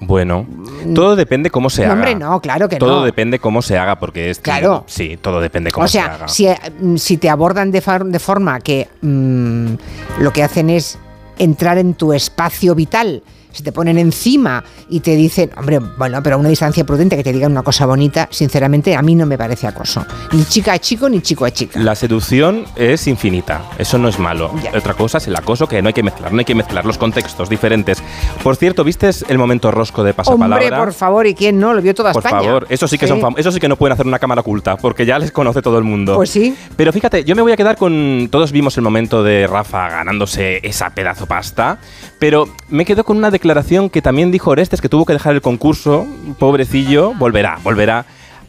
Bueno, 0.00 0.46
todo 0.94 1.14
depende 1.14 1.50
cómo 1.50 1.68
se 1.68 1.82
No, 1.82 1.92
haga. 1.92 1.94
hombre, 1.94 2.14
no, 2.14 2.40
claro 2.40 2.68
que 2.68 2.76
todo 2.76 3.00
no. 3.00 3.04
depende 3.04 3.38
cómo 3.38 3.60
se 3.60 3.76
haga, 3.78 4.00
porque 4.00 4.30
es 4.30 4.38
Claro. 4.38 4.84
sí, 4.86 5.18
todo 5.20 5.40
depende 5.40 5.70
cómo 5.70 5.84
o 5.84 5.88
se 5.88 6.00
haga. 6.00 6.26
si, 6.26 6.46
eh, 6.46 6.58
mm, 6.80 6.96
si 6.96 7.18
te 7.18 7.28
abordan 7.28 7.70
de, 7.70 7.82
far- 7.82 8.04
de 8.06 8.18
forma 8.18 8.58
que 8.60 8.88
mm, 9.02 9.74
lo 10.20 10.32
que 10.32 10.42
hacen 10.42 10.70
es 10.70 10.98
entrar 11.38 11.76
en 11.78 11.94
tu 11.94 12.12
espacio 12.14 12.74
vital, 12.74 13.22
se 13.52 13.62
te 13.62 13.72
ponen 13.72 13.98
encima 13.98 14.62
y 14.88 15.00
te 15.00 15.16
dicen, 15.16 15.50
hombre, 15.56 15.78
bueno, 15.98 16.22
pero 16.22 16.36
a 16.36 16.38
una 16.38 16.48
distancia 16.48 16.84
prudente 16.84 17.16
que 17.16 17.24
te 17.24 17.32
digan 17.32 17.52
una 17.52 17.62
cosa 17.62 17.86
bonita, 17.86 18.28
sinceramente 18.30 18.94
a 18.94 19.02
mí 19.02 19.14
no 19.14 19.26
me 19.26 19.36
parece 19.38 19.66
acoso. 19.66 20.04
Ni 20.32 20.44
chica 20.44 20.72
a 20.74 20.78
chico, 20.78 21.08
ni 21.08 21.20
chico 21.20 21.44
a 21.44 21.50
chica. 21.50 21.78
La 21.80 21.94
seducción 21.94 22.64
es 22.76 23.06
infinita, 23.06 23.62
eso 23.78 23.98
no 23.98 24.08
es 24.08 24.18
malo. 24.18 24.52
Ya. 24.62 24.72
Otra 24.76 24.94
cosa 24.94 25.18
es 25.18 25.26
el 25.26 25.36
acoso 25.36 25.66
que 25.66 25.80
no 25.82 25.88
hay 25.88 25.94
que 25.94 26.02
mezclar, 26.02 26.32
no 26.32 26.38
hay 26.38 26.44
que 26.44 26.54
mezclar 26.54 26.84
los 26.84 26.98
contextos 26.98 27.48
diferentes. 27.48 28.02
Por 28.42 28.56
cierto, 28.56 28.84
¿viste 28.84 29.10
el 29.28 29.38
momento 29.38 29.70
rosco 29.70 30.04
de 30.04 30.14
pasapalabra? 30.14 30.64
Hombre, 30.66 30.78
por 30.78 30.92
favor, 30.92 31.26
¿y 31.26 31.34
quién 31.34 31.58
no? 31.58 31.74
Lo 31.74 31.82
vio 31.82 31.94
toda 31.94 32.12
Por 32.12 32.24
España. 32.24 32.42
favor, 32.44 32.66
eso 32.68 32.86
sí 32.88 32.98
que 32.98 33.06
son 33.06 33.20
fam- 33.20 33.34
eso 33.38 33.50
sí 33.52 33.58
que 33.60 33.68
no 33.68 33.76
pueden 33.76 33.92
hacer 33.94 34.06
una 34.06 34.18
cámara 34.18 34.40
oculta, 34.42 34.76
porque 34.76 35.04
ya 35.06 35.18
les 35.18 35.32
conoce 35.32 35.62
todo 35.62 35.78
el 35.78 35.84
mundo. 35.84 36.14
Pues 36.16 36.30
sí. 36.30 36.54
Pero 36.76 36.92
fíjate, 36.92 37.24
yo 37.24 37.34
me 37.34 37.42
voy 37.42 37.52
a 37.52 37.56
quedar 37.56 37.76
con. 37.76 38.28
Todos 38.30 38.52
vimos 38.52 38.76
el 38.76 38.82
momento 38.82 39.22
de 39.22 39.46
Rafa 39.46 39.88
ganándose 39.88 40.60
esa 40.66 40.90
pedazo 40.90 41.26
pasta, 41.26 41.78
pero 42.18 42.48
me 42.68 42.84
quedo 42.84 43.04
con 43.04 43.16
una 43.16 43.30
declaración 43.44 43.88
que 43.88 44.02
también 44.02 44.30
dijo 44.30 44.50
Orestes, 44.50 44.82
que 44.82 44.90
tuvo 44.90 45.06
que 45.06 45.14
dejar 45.14 45.34
el 45.34 45.40
concurso, 45.40 46.06
pobrecillo, 46.38 47.14
volverá, 47.14 47.58
volverá. 47.64 48.04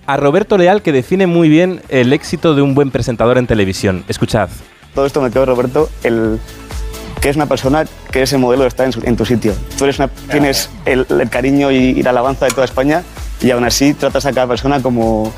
A 0.05 0.17
Roberto 0.17 0.57
Leal, 0.57 0.81
que 0.81 0.91
define 0.91 1.27
muy 1.27 1.47
bien 1.47 1.81
el 1.87 2.11
éxito 2.11 2.55
de 2.55 2.61
un 2.61 2.75
buen 2.75 2.91
presentador 2.91 3.37
en 3.37 3.47
televisión. 3.47 4.03
Escuchad. 4.09 4.49
Todo 4.93 5.05
esto 5.05 5.21
me 5.21 5.31
quedó, 5.31 5.45
Roberto, 5.45 5.89
el 6.03 6.39
que 7.21 7.29
es 7.29 7.37
una 7.37 7.45
persona 7.45 7.85
que 8.11 8.23
es 8.23 8.33
el 8.33 8.39
modelo 8.39 8.63
de 8.63 8.67
estar 8.67 8.85
en, 8.85 8.91
su- 8.91 9.01
en 9.05 9.15
tu 9.15 9.25
sitio. 9.25 9.53
Tú 9.77 9.85
eres 9.85 9.97
una- 9.99 10.09
tienes 10.09 10.69
el, 10.85 11.05
el 11.09 11.29
cariño 11.29 11.71
y, 11.71 11.75
y 11.77 12.03
la 12.03 12.09
alabanza 12.09 12.45
de 12.45 12.51
toda 12.51 12.65
España 12.65 13.03
y 13.41 13.49
aún 13.51 13.63
así 13.63 13.93
tratas 13.93 14.25
a 14.25 14.33
cada 14.33 14.47
persona 14.47 14.81
como, 14.81 15.31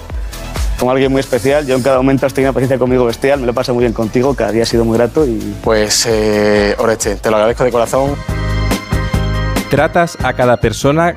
como 0.79 0.89
alguien 0.91 1.11
muy 1.11 1.19
especial. 1.19 1.67
Yo 1.67 1.75
en 1.75 1.83
cada 1.83 1.97
momento 1.97 2.25
has 2.25 2.33
tenido 2.33 2.49
una 2.49 2.53
paciencia 2.55 2.79
conmigo 2.79 3.05
bestial, 3.05 3.39
me 3.41 3.45
lo 3.45 3.53
paso 3.53 3.73
muy 3.75 3.83
bien 3.83 3.93
contigo, 3.93 4.33
cada 4.33 4.51
día 4.51 4.63
ha 4.63 4.65
sido 4.65 4.83
muy 4.85 4.97
grato 4.97 5.27
y... 5.27 5.53
Pues, 5.63 6.07
eh, 6.09 6.73
Oreste, 6.79 7.17
te 7.17 7.29
lo 7.29 7.35
agradezco 7.35 7.65
de 7.65 7.71
corazón. 7.71 8.15
Tratas 9.77 10.19
a 10.23 10.33
cada 10.33 10.57
persona 10.57 11.15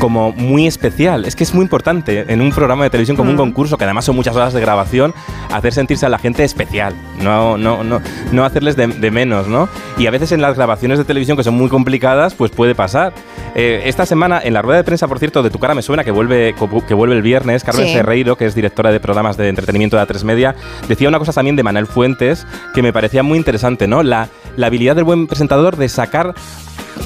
como 0.00 0.32
muy 0.32 0.66
especial. 0.66 1.26
Es 1.26 1.36
que 1.36 1.44
es 1.44 1.52
muy 1.52 1.64
importante 1.64 2.24
en 2.32 2.40
un 2.40 2.50
programa 2.52 2.84
de 2.84 2.88
televisión 2.88 3.14
como 3.18 3.28
un 3.28 3.34
Mm. 3.36 3.40
concurso, 3.40 3.76
que 3.76 3.84
además 3.84 4.06
son 4.06 4.16
muchas 4.16 4.34
horas 4.34 4.54
de 4.54 4.60
grabación, 4.62 5.12
hacer 5.52 5.74
sentirse 5.74 6.06
a 6.06 6.08
la 6.08 6.18
gente 6.18 6.42
especial, 6.42 6.94
no, 7.20 7.58
no, 7.58 7.84
no, 7.84 8.00
no 8.32 8.44
hacerles 8.46 8.76
de, 8.76 8.86
de 8.86 9.10
menos, 9.10 9.48
¿no? 9.48 9.68
Y 9.98 10.06
a 10.06 10.10
veces 10.10 10.32
en 10.32 10.40
las 10.40 10.56
grabaciones 10.56 10.96
de 10.96 11.04
televisión 11.04 11.36
que 11.36 11.44
son 11.44 11.52
muy 11.52 11.68
complicadas, 11.68 12.32
pues 12.34 12.50
puede 12.50 12.74
pasar. 12.74 13.12
Eh, 13.54 13.82
esta 13.84 14.06
semana, 14.06 14.40
en 14.42 14.54
la 14.54 14.62
rueda 14.62 14.78
de 14.78 14.84
prensa, 14.84 15.06
por 15.06 15.18
cierto, 15.18 15.42
de 15.42 15.50
Tu 15.50 15.58
cara 15.58 15.74
me 15.74 15.82
suena, 15.82 16.02
que 16.02 16.12
vuelve, 16.12 16.54
que 16.88 16.94
vuelve 16.94 17.14
el 17.16 17.22
viernes, 17.22 17.62
Carmen 17.62 17.86
Sí. 17.88 17.92
Ferreiro, 17.92 18.36
que 18.38 18.46
es 18.46 18.54
directora 18.54 18.90
de 18.92 19.00
programas 19.00 19.36
de 19.36 19.50
entretenimiento 19.50 19.98
de 19.98 20.02
A3 20.04 20.24
Media, 20.24 20.54
decía 20.88 21.10
una 21.10 21.18
cosa 21.18 21.34
también 21.34 21.56
de 21.56 21.62
Manuel 21.62 21.86
Fuentes 21.86 22.46
que 22.74 22.80
me 22.80 22.94
parecía 22.94 23.22
muy 23.22 23.36
interesante, 23.36 23.86
¿no? 23.86 24.02
La, 24.02 24.30
la 24.56 24.68
habilidad 24.68 24.94
del 24.96 25.04
buen 25.04 25.26
presentador 25.26 25.76
de 25.76 25.90
sacar 25.90 26.32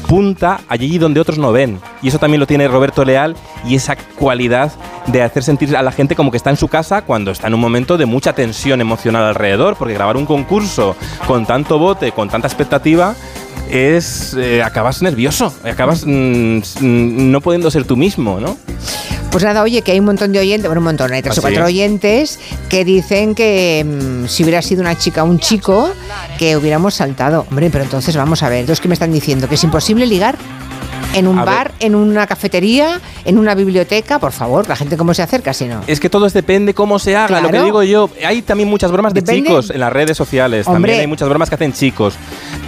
punta 0.08 0.60
allí 0.68 0.98
donde 0.98 1.20
otros 1.20 1.38
no 1.38 1.52
ven. 1.52 1.80
Y 2.02 2.08
eso 2.08 2.18
también 2.18 2.40
lo 2.40 2.46
tiene 2.46 2.68
Roberto 2.68 3.04
Leal 3.04 3.36
y 3.66 3.74
esa 3.74 3.96
cualidad 3.96 4.72
de 5.06 5.22
hacer 5.22 5.42
sentir 5.42 5.76
a 5.76 5.82
la 5.82 5.92
gente 5.92 6.16
como 6.16 6.30
que 6.30 6.36
está 6.36 6.50
en 6.50 6.56
su 6.56 6.68
casa 6.68 7.02
cuando 7.02 7.30
está 7.30 7.48
en 7.48 7.54
un 7.54 7.60
momento 7.60 7.96
de 7.96 8.06
mucha 8.06 8.32
tensión 8.32 8.80
emocional 8.80 9.24
alrededor, 9.24 9.76
porque 9.76 9.94
grabar 9.94 10.16
un 10.16 10.26
concurso 10.26 10.96
con 11.26 11.46
tanto 11.46 11.78
bote, 11.78 12.12
con 12.12 12.28
tanta 12.28 12.48
expectativa, 12.48 13.14
es 13.70 14.34
eh, 14.38 14.62
acabas 14.62 15.02
nervioso, 15.02 15.54
acabas 15.64 16.04
mm, 16.06 16.58
mm, 16.58 17.30
no 17.30 17.40
pudiendo 17.40 17.70
ser 17.70 17.84
tú 17.84 17.96
mismo, 17.96 18.40
¿no? 18.40 18.56
Pues 19.30 19.42
nada, 19.42 19.62
oye, 19.62 19.82
que 19.82 19.90
hay 19.90 19.98
un 19.98 20.06
montón 20.06 20.32
de 20.32 20.38
oyentes, 20.38 20.68
bueno, 20.68 20.80
un 20.80 20.84
montón, 20.84 21.12
hay 21.12 21.20
tres 21.20 21.36
¿Ah, 21.38 21.40
o 21.40 21.42
cuatro 21.42 21.64
oyentes 21.64 22.38
que 22.68 22.84
dicen 22.84 23.34
que 23.34 23.84
mm, 23.84 24.28
si 24.28 24.44
hubiera 24.44 24.62
sido 24.62 24.80
una 24.80 24.96
chica 24.96 25.24
o 25.24 25.26
un 25.26 25.40
chico, 25.40 25.90
que 26.38 26.56
hubiéramos 26.56 26.94
saltado. 26.94 27.44
Hombre, 27.50 27.68
pero 27.70 27.82
entonces 27.82 28.16
vamos 28.16 28.44
a 28.44 28.48
ver, 28.48 28.68
los 28.68 28.80
que 28.80 28.86
me 28.86 28.94
están 28.94 29.10
diciendo 29.10 29.48
que 29.48 29.56
es 29.56 29.64
imposible 29.64 30.06
ligar 30.06 30.36
en 31.12 31.26
un 31.26 31.38
A 31.38 31.44
ver. 31.44 31.54
bar, 31.54 31.72
en 31.80 31.94
una 31.94 32.26
cafetería, 32.26 33.00
en 33.24 33.38
una 33.38 33.54
biblioteca, 33.54 34.18
por 34.18 34.32
favor, 34.32 34.68
la 34.68 34.76
gente 34.76 34.96
cómo 34.96 35.14
se 35.14 35.22
acerca 35.22 35.52
si 35.52 35.66
no. 35.66 35.80
Es 35.86 36.00
que 36.00 36.08
todo 36.10 36.28
depende 36.28 36.74
cómo 36.74 36.98
se 36.98 37.16
haga, 37.16 37.40
lo 37.40 37.50
que 37.50 37.62
digo 37.62 37.82
yo. 37.82 38.08
Hay 38.26 38.42
también 38.42 38.68
muchas 38.68 38.90
bromas 38.90 39.12
de 39.14 39.22
chicos 39.22 39.70
en 39.70 39.80
las 39.80 39.92
redes 39.92 40.16
sociales, 40.16 40.66
Hombre. 40.66 40.80
también 40.82 41.00
hay 41.00 41.06
muchas 41.06 41.28
bromas 41.28 41.48
que 41.48 41.54
hacen 41.56 41.72
chicos. 41.72 42.14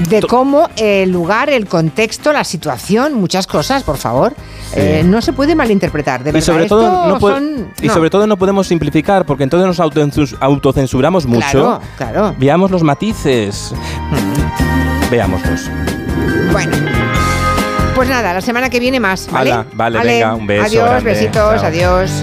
De 0.08 0.20
cómo 0.22 0.68
el 0.76 1.10
lugar, 1.10 1.48
el 1.50 1.66
contexto, 1.66 2.32
la 2.32 2.44
situación, 2.44 3.14
muchas 3.14 3.46
cosas, 3.46 3.82
por 3.82 3.96
favor. 3.96 4.34
Eh, 4.74 5.02
no 5.06 5.22
se 5.22 5.32
puede 5.32 5.54
malinterpretar, 5.54 6.22
de 6.24 6.30
y 6.30 6.32
verdad. 6.32 6.46
sobre, 6.46 6.66
todo 6.66 7.08
no 7.08 7.20
son- 7.20 7.72
y 7.80 7.86
no. 7.86 7.94
sobre 7.94 8.10
todo 8.10 8.26
no 8.26 8.36
podemos 8.36 8.66
simplificar 8.66 9.24
porque 9.24 9.44
entonces 9.44 9.66
nos 9.66 9.80
autocensuramos 10.40 11.26
mucho. 11.26 11.46
Claro, 11.50 11.80
claro. 11.96 12.34
Veamos 12.38 12.70
los 12.70 12.82
matices. 12.82 13.72
Veámoslos. 15.10 15.70
Bueno. 16.52 16.76
Pues 17.96 18.10
nada, 18.10 18.34
la 18.34 18.42
semana 18.42 18.68
que 18.68 18.78
viene 18.78 19.00
más, 19.00 19.26
¿vale? 19.30 19.52
Hala, 19.52 19.66
vale, 19.72 19.98
venga, 20.00 20.34
un 20.34 20.46
beso 20.46 20.66
Adiós, 20.66 20.84
grande. 20.84 21.10
besitos, 21.10 21.54
Chao. 21.62 21.66
adiós. 21.66 22.22